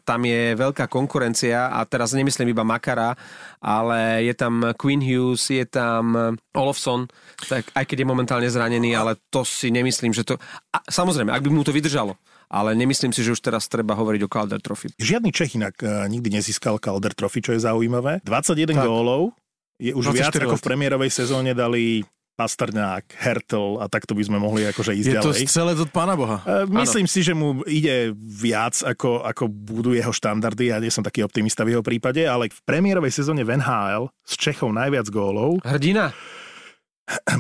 tam 0.06 0.22
je 0.22 0.54
veľká 0.54 0.86
konkurencia 0.86 1.74
a 1.74 1.82
teraz 1.90 2.14
nemyslím 2.14 2.54
iba 2.54 2.62
Makara, 2.62 3.18
ale 3.58 4.22
je 4.30 4.34
tam 4.38 4.57
Queen 4.78 5.02
Hughes, 5.02 5.50
je 5.50 5.66
tam 5.66 6.38
Olofsson, 6.54 7.06
tak 7.50 7.70
aj 7.76 7.86
keď 7.86 8.04
je 8.04 8.08
momentálne 8.08 8.50
zranený, 8.50 8.96
ale 8.98 9.20
to 9.30 9.46
si 9.46 9.70
nemyslím, 9.70 10.16
že 10.16 10.24
to... 10.24 10.40
A, 10.74 10.82
samozrejme, 10.88 11.30
ak 11.30 11.44
by 11.44 11.50
mu 11.52 11.62
to 11.62 11.76
vydržalo, 11.76 12.18
ale 12.48 12.74
nemyslím 12.74 13.12
si, 13.12 13.22
že 13.24 13.36
už 13.36 13.44
teraz 13.44 13.68
treba 13.68 13.94
hovoriť 13.94 14.22
o 14.24 14.32
Calder 14.32 14.62
Trophy. 14.64 14.96
Žiadny 14.96 15.30
Čech 15.36 15.60
inak 15.60 15.76
uh, 15.84 16.08
nikdy 16.08 16.40
nezískal 16.40 16.80
Calder 16.80 17.12
Trophy, 17.12 17.44
čo 17.44 17.52
je 17.54 17.62
zaujímavé. 17.62 18.24
21 18.24 18.72
tak. 18.72 18.88
gólov, 18.88 19.36
je 19.78 19.94
už 19.94 20.10
viac 20.10 20.34
ako 20.34 20.58
v 20.58 20.66
premiérovej 20.66 21.12
sezóne 21.14 21.54
dali 21.54 22.02
Pastrňák, 22.38 23.18
Hertel 23.18 23.82
a 23.82 23.90
takto 23.90 24.14
by 24.14 24.22
sme 24.22 24.38
mohli 24.38 24.70
akože 24.70 24.94
ísť 24.94 25.08
je 25.10 25.16
ďalej. 25.18 25.42
Je 25.42 25.50
to 25.50 25.50
strelec 25.50 25.78
od 25.82 25.90
pána 25.90 26.14
Boha. 26.14 26.46
E, 26.46 26.70
myslím 26.86 27.10
ano. 27.10 27.14
si, 27.18 27.20
že 27.26 27.34
mu 27.34 27.66
ide 27.66 28.14
viac, 28.14 28.78
ako, 28.86 29.26
ako 29.26 29.50
budú 29.50 29.98
jeho 29.98 30.14
štandardy. 30.14 30.70
Ja 30.70 30.78
nie 30.78 30.94
som 30.94 31.02
taký 31.02 31.26
optimista 31.26 31.66
v 31.66 31.74
jeho 31.74 31.82
prípade, 31.82 32.22
ale 32.30 32.54
v 32.54 32.60
premiérovej 32.62 33.10
sezóne 33.10 33.42
v 33.42 33.58
NHL 33.58 34.14
z 34.22 34.34
Čechov 34.38 34.70
najviac 34.70 35.10
gólov. 35.10 35.66
Hrdina? 35.66 36.14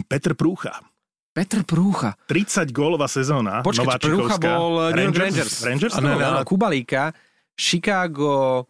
Petr 0.09 0.33
Prúcha. 0.33 0.81
Petr 1.29 1.61
Prúcha. 1.61 2.17
30 2.25 2.73
gólová 2.73 3.05
sezóna. 3.05 3.61
Počkaj, 3.61 4.01
Prúcha 4.01 4.41
bol 4.41 4.89
Rangers. 4.89 5.21
Rangers? 5.21 5.53
Rangers? 5.61 5.93
Ano, 6.01 6.17
ano, 6.17 6.41
Kubalíka. 6.41 7.13
Chicago, 7.53 8.65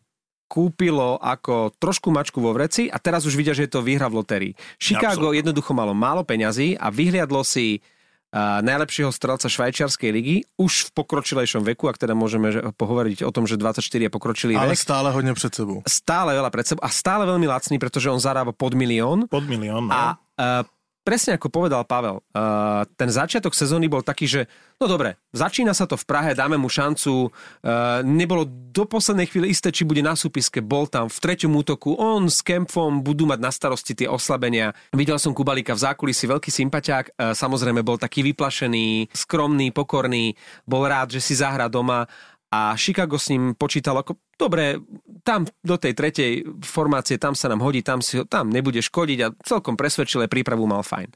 kúpilo 0.48 1.20
ako 1.20 1.76
trošku 1.76 2.10
mačku 2.10 2.40
vo 2.40 2.56
vreci 2.56 2.88
a 2.88 2.98
teraz 2.98 3.28
už 3.28 3.36
vidia, 3.36 3.52
že 3.52 3.68
je 3.68 3.72
to 3.76 3.86
výhra 3.86 4.08
v 4.08 4.24
lotérii. 4.24 4.54
Chicago 4.80 5.30
Absolutne. 5.30 5.40
jednoducho 5.44 5.72
malo 5.76 5.92
málo 5.92 6.24
peňazí 6.24 6.80
a 6.80 6.88
vyhliadlo 6.88 7.44
si 7.44 7.84
uh, 8.32 8.64
najlepšieho 8.64 9.12
strelca 9.12 9.52
švajčiarskej 9.52 10.10
ligy 10.16 10.36
už 10.56 10.90
v 10.90 10.90
pokročilejšom 10.96 11.68
veku, 11.68 11.92
ak 11.92 12.00
teda 12.00 12.16
môžeme 12.16 12.72
pohovoriť 12.74 13.28
o 13.28 13.32
tom, 13.36 13.44
že 13.44 13.60
24 13.60 13.84
je 13.84 14.10
pokročilý 14.12 14.56
Ale 14.56 14.74
vek. 14.74 14.80
stále 14.80 15.12
hodne 15.12 15.36
pred 15.36 15.52
sebou. 15.52 15.84
Stále 15.84 16.32
veľa 16.36 16.50
pred 16.50 16.66
sebou 16.66 16.82
a 16.82 16.90
stále 16.90 17.28
veľmi 17.28 17.46
lacný, 17.46 17.76
pretože 17.78 18.08
on 18.08 18.20
zarába 18.20 18.56
pod 18.56 18.74
milión. 18.74 19.28
Pod 19.28 19.44
milión, 19.46 19.88
no. 19.88 19.94
A 19.94 20.16
uh, 20.16 20.77
presne 21.08 21.40
ako 21.40 21.48
povedal 21.48 21.88
Pavel, 21.88 22.20
uh, 22.20 22.84
ten 23.00 23.08
začiatok 23.08 23.56
sezóny 23.56 23.88
bol 23.88 24.04
taký, 24.04 24.28
že 24.28 24.42
no 24.76 24.92
dobre, 24.92 25.16
začína 25.32 25.72
sa 25.72 25.88
to 25.88 25.96
v 25.96 26.04
Prahe, 26.04 26.36
dáme 26.36 26.60
mu 26.60 26.68
šancu, 26.68 27.32
uh, 27.32 28.04
nebolo 28.04 28.44
do 28.44 28.84
poslednej 28.84 29.32
chvíle 29.32 29.48
isté, 29.48 29.72
či 29.72 29.88
bude 29.88 30.04
na 30.04 30.20
súpiske, 30.20 30.60
bol 30.60 30.92
tam 30.92 31.08
v 31.08 31.16
treťom 31.16 31.56
útoku, 31.56 31.96
on 31.96 32.28
s 32.28 32.44
Kempfom 32.44 33.00
budú 33.00 33.24
mať 33.24 33.40
na 33.40 33.56
starosti 33.56 33.96
tie 33.96 34.12
oslabenia. 34.12 34.76
Videl 34.92 35.16
som 35.16 35.32
Kubalíka 35.32 35.72
v 35.72 35.88
zákulisí, 35.88 36.28
veľký 36.28 36.52
sympatiák, 36.52 37.06
uh, 37.16 37.32
samozrejme 37.32 37.88
bol 37.88 37.96
taký 37.96 38.28
vyplašený, 38.28 39.16
skromný, 39.16 39.72
pokorný, 39.72 40.36
bol 40.68 40.84
rád, 40.84 41.16
že 41.16 41.24
si 41.24 41.40
zahrá 41.40 41.72
doma 41.72 42.04
a 42.48 42.76
Chicago 42.80 43.20
s 43.20 43.32
ním 43.32 43.56
počítal 43.56 44.00
ako, 44.00 44.20
dobre, 44.40 44.80
tam 45.28 45.44
do 45.60 45.76
tej 45.76 45.92
tretej 45.92 46.32
formácie, 46.64 47.20
tam 47.20 47.36
sa 47.36 47.52
nám 47.52 47.60
hodí, 47.60 47.84
tam, 47.84 48.00
si 48.00 48.24
tam 48.32 48.48
nebude 48.48 48.80
škodiť 48.80 49.20
a 49.28 49.34
celkom 49.44 49.76
presvedčilé 49.76 50.32
prípravu 50.32 50.64
mal 50.64 50.88
fajn. 50.88 51.12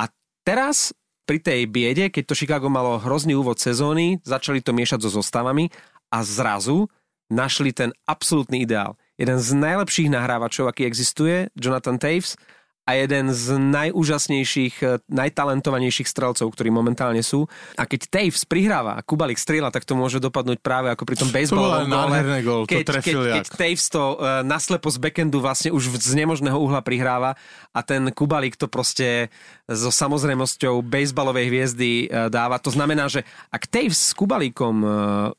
A 0.00 0.08
teraz 0.40 0.96
pri 1.28 1.44
tej 1.44 1.68
biede, 1.68 2.08
keď 2.08 2.24
to 2.24 2.38
Chicago 2.38 2.72
malo 2.72 2.96
hrozný 2.96 3.36
úvod 3.36 3.60
sezóny, 3.60 4.16
začali 4.24 4.64
to 4.64 4.72
miešať 4.72 5.04
so 5.04 5.20
zostavami 5.20 5.68
a 6.08 6.24
zrazu 6.24 6.88
našli 7.28 7.76
ten 7.76 7.92
absolútny 8.08 8.64
ideál. 8.64 8.96
Jeden 9.20 9.36
z 9.40 9.56
najlepších 9.56 10.08
nahrávačov, 10.08 10.68
aký 10.68 10.88
existuje, 10.88 11.52
Jonathan 11.56 12.00
Taves, 12.00 12.36
a 12.84 12.90
jeden 13.00 13.32
z 13.32 13.56
najúžasnejších, 13.56 14.74
eh, 14.84 15.00
najtalentovanejších 15.08 16.08
strelcov, 16.08 16.52
ktorí 16.52 16.68
momentálne 16.68 17.24
sú. 17.24 17.48
A 17.80 17.88
keď 17.88 18.12
Taves 18.12 18.44
prihráva 18.44 19.00
a 19.00 19.04
Kubalik 19.04 19.40
strieľa, 19.40 19.72
tak 19.72 19.88
to 19.88 19.96
môže 19.96 20.20
dopadnúť 20.20 20.60
práve 20.60 20.92
ako 20.92 21.08
pri 21.08 21.16
tom 21.16 21.32
baseballovom 21.32 21.88
gole. 21.88 22.18
Gol, 22.44 22.62
keď, 22.68 23.00
keď, 23.00 23.16
keď 23.40 23.46
Taves 23.56 23.88
to 23.88 24.20
uh, 24.20 24.44
naslepo 24.44 24.92
z 24.92 25.00
backendu 25.00 25.40
vlastne 25.40 25.72
už 25.72 25.96
z 25.96 26.12
nemožného 26.12 26.60
uhla 26.60 26.84
prihráva 26.84 27.40
a 27.72 27.80
ten 27.80 28.12
Kubalik 28.12 28.60
to 28.60 28.68
proste 28.68 29.32
so 29.64 29.88
samozrejmosťou 29.88 30.84
baseballovej 30.84 31.48
hviezdy 31.48 31.90
uh, 32.06 32.28
dáva. 32.28 32.60
To 32.60 32.68
znamená, 32.68 33.08
že 33.08 33.24
ak 33.48 33.64
Taves 33.64 33.96
s 33.96 34.12
Kubalíkom 34.12 34.76
uh, 34.84 34.90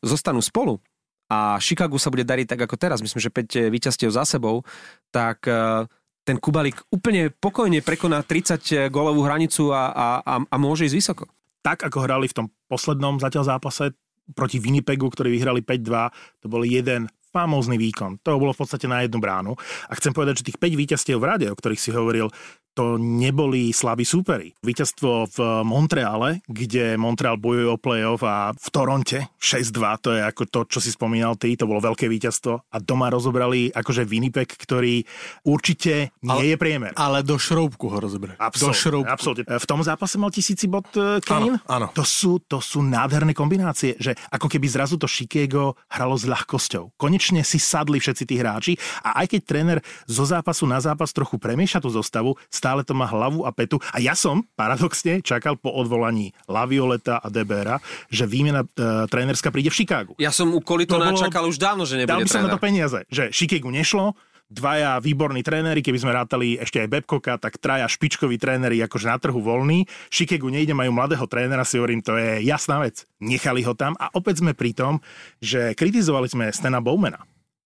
zostanú 0.02 0.42
spolu, 0.42 0.82
a 1.26 1.58
Chicago 1.58 1.98
sa 1.98 2.14
bude 2.14 2.22
dariť 2.22 2.54
tak 2.54 2.70
ako 2.70 2.78
teraz, 2.78 3.02
myslím, 3.02 3.18
že 3.18 3.34
5 3.34 3.74
víťazstiev 3.74 4.14
za 4.14 4.30
sebou, 4.30 4.62
tak 5.10 5.42
uh, 5.50 5.90
ten 6.26 6.42
Kubalik 6.42 6.82
úplne 6.90 7.30
pokojne 7.30 7.86
prekoná 7.86 8.26
30 8.26 8.90
gólovú 8.90 9.22
hranicu 9.24 9.70
a, 9.70 9.94
a, 9.94 10.08
a, 10.26 10.34
a 10.42 10.56
môže 10.58 10.90
ísť 10.90 10.98
vysoko. 10.98 11.24
Tak, 11.62 11.86
ako 11.86 12.02
hrali 12.02 12.26
v 12.26 12.38
tom 12.44 12.48
poslednom 12.66 13.22
zatiaľ 13.22 13.58
zápase 13.58 13.94
proti 14.34 14.58
Winnipegu, 14.58 15.06
ktorí 15.06 15.30
vyhrali 15.30 15.62
5-2, 15.62 16.42
to 16.42 16.48
bol 16.50 16.66
jeden 16.66 17.06
famózny 17.30 17.78
výkon. 17.78 18.26
To 18.26 18.42
bolo 18.42 18.56
v 18.56 18.62
podstate 18.66 18.90
na 18.90 19.06
jednu 19.06 19.22
bránu. 19.22 19.54
A 19.86 19.94
chcem 20.00 20.16
povedať, 20.16 20.42
že 20.42 20.48
tých 20.50 20.62
5 20.62 20.82
víťazstiev 20.82 21.18
v 21.22 21.30
rade, 21.30 21.46
o 21.52 21.56
ktorých 21.58 21.82
si 21.82 21.94
hovoril, 21.94 22.32
to 22.76 23.00
neboli 23.00 23.72
slabí 23.72 24.04
súperi. 24.04 24.52
Víťazstvo 24.60 25.32
v 25.32 25.38
Montreale, 25.64 26.44
kde 26.46 27.00
Montreal 27.00 27.40
bojuje 27.40 27.72
o 27.72 27.80
play-off 27.80 28.22
a 28.28 28.52
v 28.52 28.68
Toronte 28.68 29.32
6-2, 29.40 30.04
to 30.04 30.10
je 30.12 30.22
ako 30.22 30.44
to, 30.52 30.60
čo 30.68 30.80
si 30.84 30.92
spomínal 30.92 31.40
ty, 31.40 31.56
to 31.56 31.64
bolo 31.64 31.80
veľké 31.80 32.12
víťazstvo 32.12 32.68
a 32.68 32.78
doma 32.84 33.08
rozobrali 33.08 33.72
akože 33.72 34.04
Winnipeg, 34.04 34.52
ktorý 34.52 35.08
určite 35.48 36.12
nie 36.20 36.52
ale, 36.52 36.52
je 36.52 36.56
priemer. 36.60 36.92
Ale 37.00 37.24
do 37.24 37.40
šroubku 37.40 37.88
ho 37.88 37.98
rozobrali. 38.04 38.36
Absolutne, 38.36 38.76
do 38.76 38.76
šroubku. 38.76 39.10
absolútne. 39.10 39.44
V 39.48 39.68
tom 39.70 39.80
zápase 39.80 40.20
mal 40.20 40.36
tisíci 40.36 40.68
bod 40.68 40.86
uh, 41.00 41.24
Kane? 41.24 41.64
Áno, 41.64 41.88
áno. 41.88 41.88
To 41.96 42.04
sú, 42.04 42.44
to 42.44 42.60
sú 42.60 42.84
nádherné 42.84 43.32
kombinácie, 43.32 43.96
že 43.96 44.12
ako 44.36 44.52
keby 44.52 44.68
zrazu 44.68 45.00
to 45.00 45.08
Chicago 45.08 45.80
hralo 45.88 46.20
s 46.20 46.28
ľahkosťou. 46.28 47.00
Konečne 47.00 47.48
si 47.48 47.56
sadli 47.56 48.04
všetci 48.04 48.24
tí 48.28 48.36
hráči 48.36 48.74
a 49.00 49.24
aj 49.24 49.32
keď 49.32 49.42
tréner 49.48 49.80
zo 50.04 50.28
zápasu 50.28 50.68
na 50.68 50.84
zápas 50.84 51.16
trochu 51.16 51.40
premieša 51.40 51.80
tú 51.80 51.88
zostavu, 51.88 52.36
stále 52.66 52.82
to 52.82 52.98
má 52.98 53.06
hlavu 53.06 53.46
a 53.46 53.54
petu. 53.54 53.78
A 53.94 54.02
ja 54.02 54.18
som 54.18 54.42
paradoxne 54.58 55.22
čakal 55.22 55.54
po 55.54 55.70
odvolaní 55.70 56.34
Lavioleta 56.50 57.22
a 57.22 57.30
Debera, 57.30 57.78
že 58.10 58.26
výmena 58.26 58.66
e, 58.66 59.06
trénerská 59.06 59.54
príde 59.54 59.70
v 59.70 59.86
Chicagu. 59.86 60.14
Ja 60.18 60.34
som 60.34 60.50
u 60.50 60.58
Kolitona 60.66 61.14
bolo, 61.14 61.22
čakal 61.22 61.46
už 61.46 61.62
dávno, 61.62 61.86
že 61.86 62.02
nebude 62.02 62.10
Dal 62.10 62.26
by 62.26 62.32
som 62.34 62.50
na 62.50 62.58
to 62.58 62.58
peniaze, 62.58 63.06
že 63.14 63.30
Chicagu 63.30 63.70
nešlo, 63.70 64.18
dvaja 64.50 64.98
výborní 65.02 65.42
tréneri, 65.46 65.82
keby 65.86 66.02
sme 66.02 66.14
rátali 66.14 66.58
ešte 66.58 66.82
aj 66.82 66.90
Babcocka, 66.90 67.38
tak 67.38 67.58
traja 67.62 67.86
špičkoví 67.86 68.38
tréneri 68.38 68.82
akože 68.82 69.10
na 69.10 69.18
trhu 69.18 69.42
voľní. 69.42 69.90
Chicago 70.10 70.50
nejde, 70.50 70.74
majú 70.74 70.94
mladého 70.94 71.26
trénera, 71.26 71.66
si 71.66 71.78
hovorím, 71.78 72.02
to 72.02 72.18
je 72.18 72.46
jasná 72.46 72.82
vec. 72.82 73.06
Nechali 73.22 73.66
ho 73.66 73.74
tam 73.74 73.98
a 73.98 74.10
opäť 74.14 74.46
sme 74.46 74.54
pri 74.54 74.74
tom, 74.74 75.02
že 75.42 75.74
kritizovali 75.74 76.30
sme 76.30 76.50
Stena 76.54 76.82
Bowmana 76.82 77.26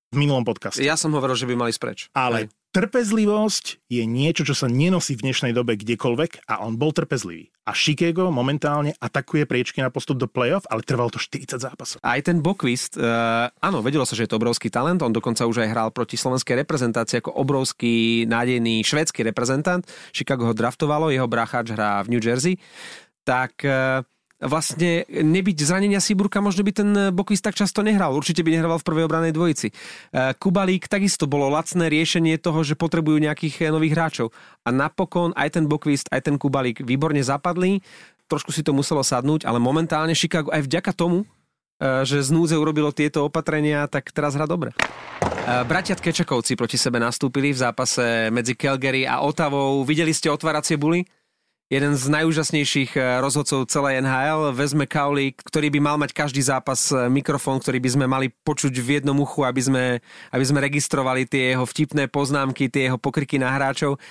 v 0.09 0.17
minulom 0.17 0.41
podcaste. 0.41 0.81
Ja 0.81 0.97
som 0.97 1.13
hovoril, 1.13 1.37
že 1.37 1.45
by 1.45 1.55
mali 1.55 1.71
spreč. 1.75 2.09
Ale 2.15 2.47
Aj. 2.47 2.58
Trpezlivosť 2.69 3.89
je 3.89 4.03
niečo, 4.05 4.45
čo 4.45 4.53
sa 4.53 4.69
nenosí 4.69 5.17
v 5.17 5.25
dnešnej 5.25 5.57
dobe 5.57 5.73
kdekoľvek 5.73 6.45
a 6.45 6.61
on 6.61 6.77
bol 6.77 6.93
trpezlivý. 6.93 7.49
A 7.65 7.73
Chicago 7.73 8.29
momentálne 8.29 8.93
atakuje 8.97 9.45
priečky 9.45 9.81
na 9.81 9.93
postup 9.93 10.17
do 10.21 10.25
playoff, 10.29 10.65
ale 10.69 10.85
trvalo 10.85 11.09
to 11.09 11.21
40 11.21 11.61
zápasov. 11.61 11.97
Aj 12.01 12.21
ten 12.21 12.41
Bokvist, 12.41 12.97
uh, 12.97 13.49
áno, 13.61 13.81
vedelo 13.81 14.05
sa, 14.05 14.13
že 14.17 14.25
je 14.25 14.31
to 14.33 14.41
obrovský 14.41 14.69
talent, 14.73 15.01
on 15.01 15.13
dokonca 15.13 15.45
už 15.45 15.65
aj 15.65 15.69
hral 15.69 15.89
proti 15.89 16.17
slovenskej 16.17 16.65
reprezentácii 16.65 17.21
ako 17.21 17.33
obrovský 17.37 18.25
nádejný 18.29 18.85
švedský 18.85 19.25
reprezentant. 19.25 19.85
Chicago 20.13 20.49
ho 20.49 20.53
draftovalo, 20.53 21.13
jeho 21.13 21.29
bráchač 21.29 21.73
hrá 21.73 22.01
v 22.05 22.17
New 22.17 22.21
Jersey. 22.21 22.57
Tak 23.25 23.61
uh, 23.65 24.01
vlastne 24.39 25.03
nebyť 25.11 25.57
zranenia 25.67 25.99
Siburka, 25.99 26.39
možno 26.39 26.63
by 26.63 26.71
ten 26.71 26.89
Bokvist 27.11 27.43
tak 27.43 27.59
často 27.59 27.83
nehral. 27.83 28.15
Určite 28.15 28.39
by 28.39 28.55
nehral 28.55 28.79
v 28.79 28.87
prvej 28.87 29.05
obranej 29.05 29.35
dvojici. 29.35 29.67
E, 29.69 29.73
Kubalík 30.39 30.87
takisto 30.87 31.27
bolo 31.27 31.51
lacné 31.51 31.91
riešenie 31.91 32.39
toho, 32.39 32.63
že 32.63 32.79
potrebujú 32.79 33.19
nejakých 33.19 33.67
e, 33.67 33.75
nových 33.75 33.93
hráčov. 33.99 34.27
A 34.63 34.71
napokon 34.71 35.35
aj 35.35 35.59
ten 35.59 35.65
Bokvist, 35.67 36.07
aj 36.09 36.31
ten 36.31 36.35
Kubalík 36.39 36.87
výborne 36.87 37.19
zapadli. 37.19 37.83
Trošku 38.31 38.55
si 38.55 38.63
to 38.63 38.71
muselo 38.71 39.03
sadnúť, 39.03 39.43
ale 39.43 39.59
momentálne 39.59 40.15
Chicago 40.15 40.55
aj 40.55 40.63
vďaka 40.63 40.91
tomu, 40.95 41.27
e, 41.27 42.07
že 42.07 42.23
z 42.23 42.31
núdze 42.31 42.55
urobilo 42.55 42.95
tieto 42.95 43.27
opatrenia, 43.27 43.91
tak 43.91 44.15
teraz 44.15 44.39
hra 44.39 44.47
dobre. 44.47 44.71
Bratia 45.49 45.97
Tkečakovci 45.97 46.53
proti 46.53 46.77
sebe 46.77 47.01
nastúpili 47.01 47.49
v 47.49 47.57
zápase 47.57 48.29
medzi 48.29 48.53
Calgary 48.53 49.09
a 49.09 49.25
Otavou. 49.25 49.81
Videli 49.81 50.13
ste 50.13 50.29
otváracie 50.29 50.77
buly? 50.77 51.01
Jeden 51.69 51.93
z 51.93 52.03
najúžasnejších 52.09 52.97
eh, 52.97 53.21
rozhodcov 53.21 53.69
celej 53.69 54.01
NHL. 54.01 54.51
Vezme 54.57 54.89
Kauli, 54.89 55.37
ktorý 55.37 55.69
by 55.69 55.79
mal 55.79 55.95
mať 56.01 56.11
každý 56.17 56.41
zápas 56.41 56.89
eh, 56.89 57.05
mikrofón, 57.07 57.61
ktorý 57.61 57.77
by 57.77 57.89
sme 57.93 58.05
mali 58.09 58.27
počuť 58.33 58.73
v 58.81 58.99
jednom 58.99 59.15
uchu, 59.21 59.45
aby 59.45 59.61
sme, 59.61 59.85
aby 60.33 60.43
sme 60.43 60.59
registrovali 60.65 61.29
tie 61.29 61.53
jeho 61.55 61.63
vtipné 61.63 62.09
poznámky, 62.09 62.67
tie 62.67 62.89
jeho 62.89 62.97
pokriky 62.97 63.37
na 63.37 63.53
hráčov. 63.53 64.01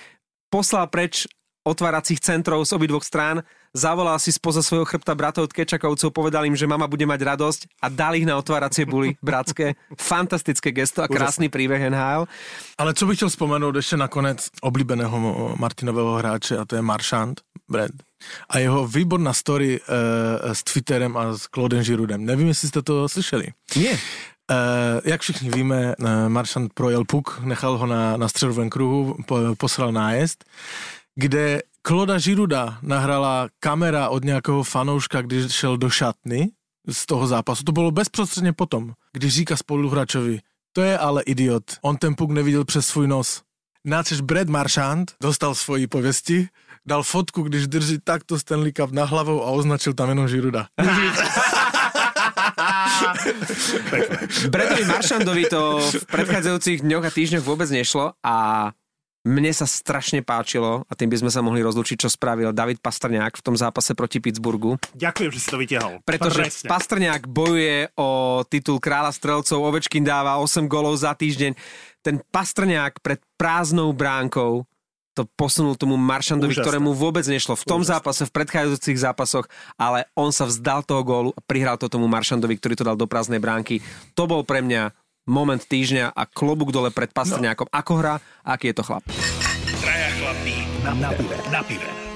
Poslal 0.49 0.87
preč 0.89 1.27
otváracích 1.67 2.23
centrov 2.23 2.63
z 2.63 2.73
obidvoch 2.73 3.03
strán, 3.03 3.43
zavolal 3.73 4.19
si 4.19 4.31
spoza 4.31 4.63
svojho 4.63 4.85
chrbta 4.85 5.15
bratov 5.15 5.47
Tkečakovcov, 5.47 6.09
povedal 6.11 6.45
im, 6.45 6.55
že 6.55 6.67
mama 6.67 6.87
bude 6.87 7.05
mať 7.05 7.21
radosť 7.21 7.61
a 7.81 7.87
dal 7.89 8.15
ich 8.17 8.25
na 8.25 8.37
otváracie 8.37 8.85
buly 8.85 9.15
bratské. 9.25 9.77
Fantastické 9.97 10.71
gesto 10.71 11.03
a 11.03 11.07
krásny 11.07 11.49
príbeh 11.49 11.89
NHL. 11.89 12.25
Ale 12.77 12.93
co 12.93 13.05
bych 13.05 13.15
chtěl 13.17 13.29
vzpomenout 13.29 13.75
ještě 13.75 13.97
nakonec 13.97 14.47
oblíbeného 14.61 15.55
Martinového 15.59 16.13
hráče 16.15 16.57
a 16.57 16.65
to 16.65 16.75
je 16.75 16.81
Maršant 16.81 17.41
Brad. 17.69 17.91
A 18.49 18.59
jeho 18.59 18.87
výborná 18.87 19.33
story 19.33 19.79
uh, 19.79 20.53
s 20.53 20.63
Twitterem 20.63 21.17
a 21.17 21.37
s 21.37 21.47
Claudem 21.47 21.83
Žirudem. 21.83 22.25
Nevím, 22.25 22.47
jestli 22.47 22.67
jste 22.67 22.81
to 22.81 23.09
slyšeli. 23.09 23.47
Nie. 23.75 23.91
Uh, 23.91 25.01
jak 25.05 25.21
všichni 25.21 25.49
víme, 25.49 25.95
uh, 25.99 26.29
Maršant 26.29 26.73
projel 26.73 27.05
puk, 27.05 27.39
nechal 27.43 27.77
ho 27.77 27.85
na, 27.85 28.17
na 28.17 28.27
středovém 28.27 28.69
kruhu, 28.69 29.15
po, 29.25 29.37
poslal 29.57 29.91
nájezd 29.91 30.43
kde 31.19 31.61
Kloda 31.81 32.17
Žiruda 32.17 32.79
nahrala 32.81 33.47
kamera 33.59 34.09
od 34.09 34.23
nějakého 34.23 34.63
fanouška, 34.63 35.21
když 35.21 35.51
šel 35.51 35.77
do 35.77 35.89
šatny 35.89 36.49
z 36.89 37.05
toho 37.05 37.27
zápasu. 37.27 37.63
To 37.63 37.71
bylo 37.71 37.91
bezprostředně 37.91 38.53
potom, 38.53 38.93
když 39.13 39.33
říká 39.33 39.57
spoluhráčovi, 39.57 40.39
to 40.73 40.81
je 40.81 40.97
ale 40.97 41.23
idiot, 41.23 41.63
on 41.81 41.97
ten 41.97 42.15
puk 42.15 42.31
neviděl 42.31 42.65
přes 42.65 42.87
svůj 42.87 43.07
nos. 43.07 43.41
Náčež 43.85 44.21
Brad 44.21 44.47
Marchand 44.47 45.11
dostal 45.21 45.55
svoji 45.55 45.87
pověsti, 45.87 46.47
dal 46.85 47.03
fotku, 47.03 47.41
když 47.43 47.67
drží 47.67 47.97
takto 48.03 48.39
Stanley 48.39 48.73
Cup 48.73 48.91
na 48.91 49.05
hlavou 49.05 49.43
a 49.43 49.51
označil 49.51 49.93
tam 49.93 50.09
jenom 50.09 50.27
Žiruda. 50.27 50.67
Bradovi 54.49 54.85
Maršandovi 54.85 55.45
to 55.45 55.79
v 55.79 56.05
predchádzajúcich 56.05 56.81
dňoch 56.81 57.05
a 57.05 57.11
týždňoch 57.11 57.43
vôbec 57.43 57.69
nešlo 57.71 58.13
a 58.23 58.35
mne 59.29 59.53
sa 59.53 59.69
strašne 59.69 60.25
páčilo, 60.25 60.89
a 60.89 60.93
tým 60.97 61.13
by 61.13 61.21
sme 61.21 61.29
sa 61.29 61.45
mohli 61.45 61.61
rozlučiť, 61.61 62.01
čo 62.01 62.09
spravil 62.09 62.49
David 62.49 62.81
Pastrňák 62.81 63.37
v 63.37 63.45
tom 63.45 63.53
zápase 63.53 63.93
proti 63.93 64.17
Pittsburghu. 64.17 64.81
Ďakujem, 64.97 65.29
že 65.29 65.39
si 65.39 65.47
to 65.53 65.61
vytiahol. 65.61 66.01
Pretože 66.01 66.49
Presne. 66.49 66.67
Pastrňák 66.67 67.23
bojuje 67.29 67.93
o 67.93 68.41
titul 68.49 68.81
kráľa 68.81 69.13
strelcov, 69.13 69.61
Ovečkin 69.61 70.01
dáva 70.01 70.41
8 70.41 70.65
golov 70.65 70.97
za 70.97 71.13
týždeň. 71.13 71.53
Ten 72.01 72.17
Pastrňák 72.33 73.05
pred 73.05 73.21
prázdnou 73.37 73.93
bránkou 73.93 74.65
to 75.17 75.27
posunul 75.35 75.75
tomu 75.75 75.99
Maršandovi, 75.99 76.55
Úžasné. 76.55 76.63
ktorému 76.63 76.95
vôbec 76.95 77.27
nešlo 77.27 77.59
v 77.59 77.67
tom 77.67 77.83
Úžasné. 77.83 77.91
zápase, 77.99 78.21
v 78.23 78.31
predchádzajúcich 78.39 78.97
zápasoch, 79.03 79.45
ale 79.75 80.07
on 80.15 80.31
sa 80.31 80.47
vzdal 80.47 80.79
toho 80.87 81.03
gólu 81.03 81.35
a 81.35 81.43
prihral 81.43 81.75
to 81.75 81.91
tomu 81.91 82.07
Maršandovi, 82.07 82.55
ktorý 82.55 82.79
to 82.79 82.87
dal 82.87 82.95
do 82.95 83.03
prázdnej 83.03 83.43
bránky. 83.43 83.83
To 84.15 84.31
bol 84.31 84.47
pre 84.47 84.63
mňa 84.63 84.95
moment 85.29 85.61
týždňa 85.61 86.11
a 86.11 86.23
klobúk 86.25 86.73
dole 86.73 86.89
pred 86.89 87.13
Pastrňákom. 87.13 87.69
No. 87.69 87.73
Ako 87.77 87.93
hra 88.01 88.17
a 88.41 88.57
aký 88.57 88.73
je 88.73 88.81
to 88.81 88.83
chlap. 88.83 89.05
Traja 89.79 90.09
chlapí 90.17 90.65
na, 90.81 90.91
na 90.97 91.09
pive. 91.13 91.37
Na 91.53 91.61
pive. 91.61 92.08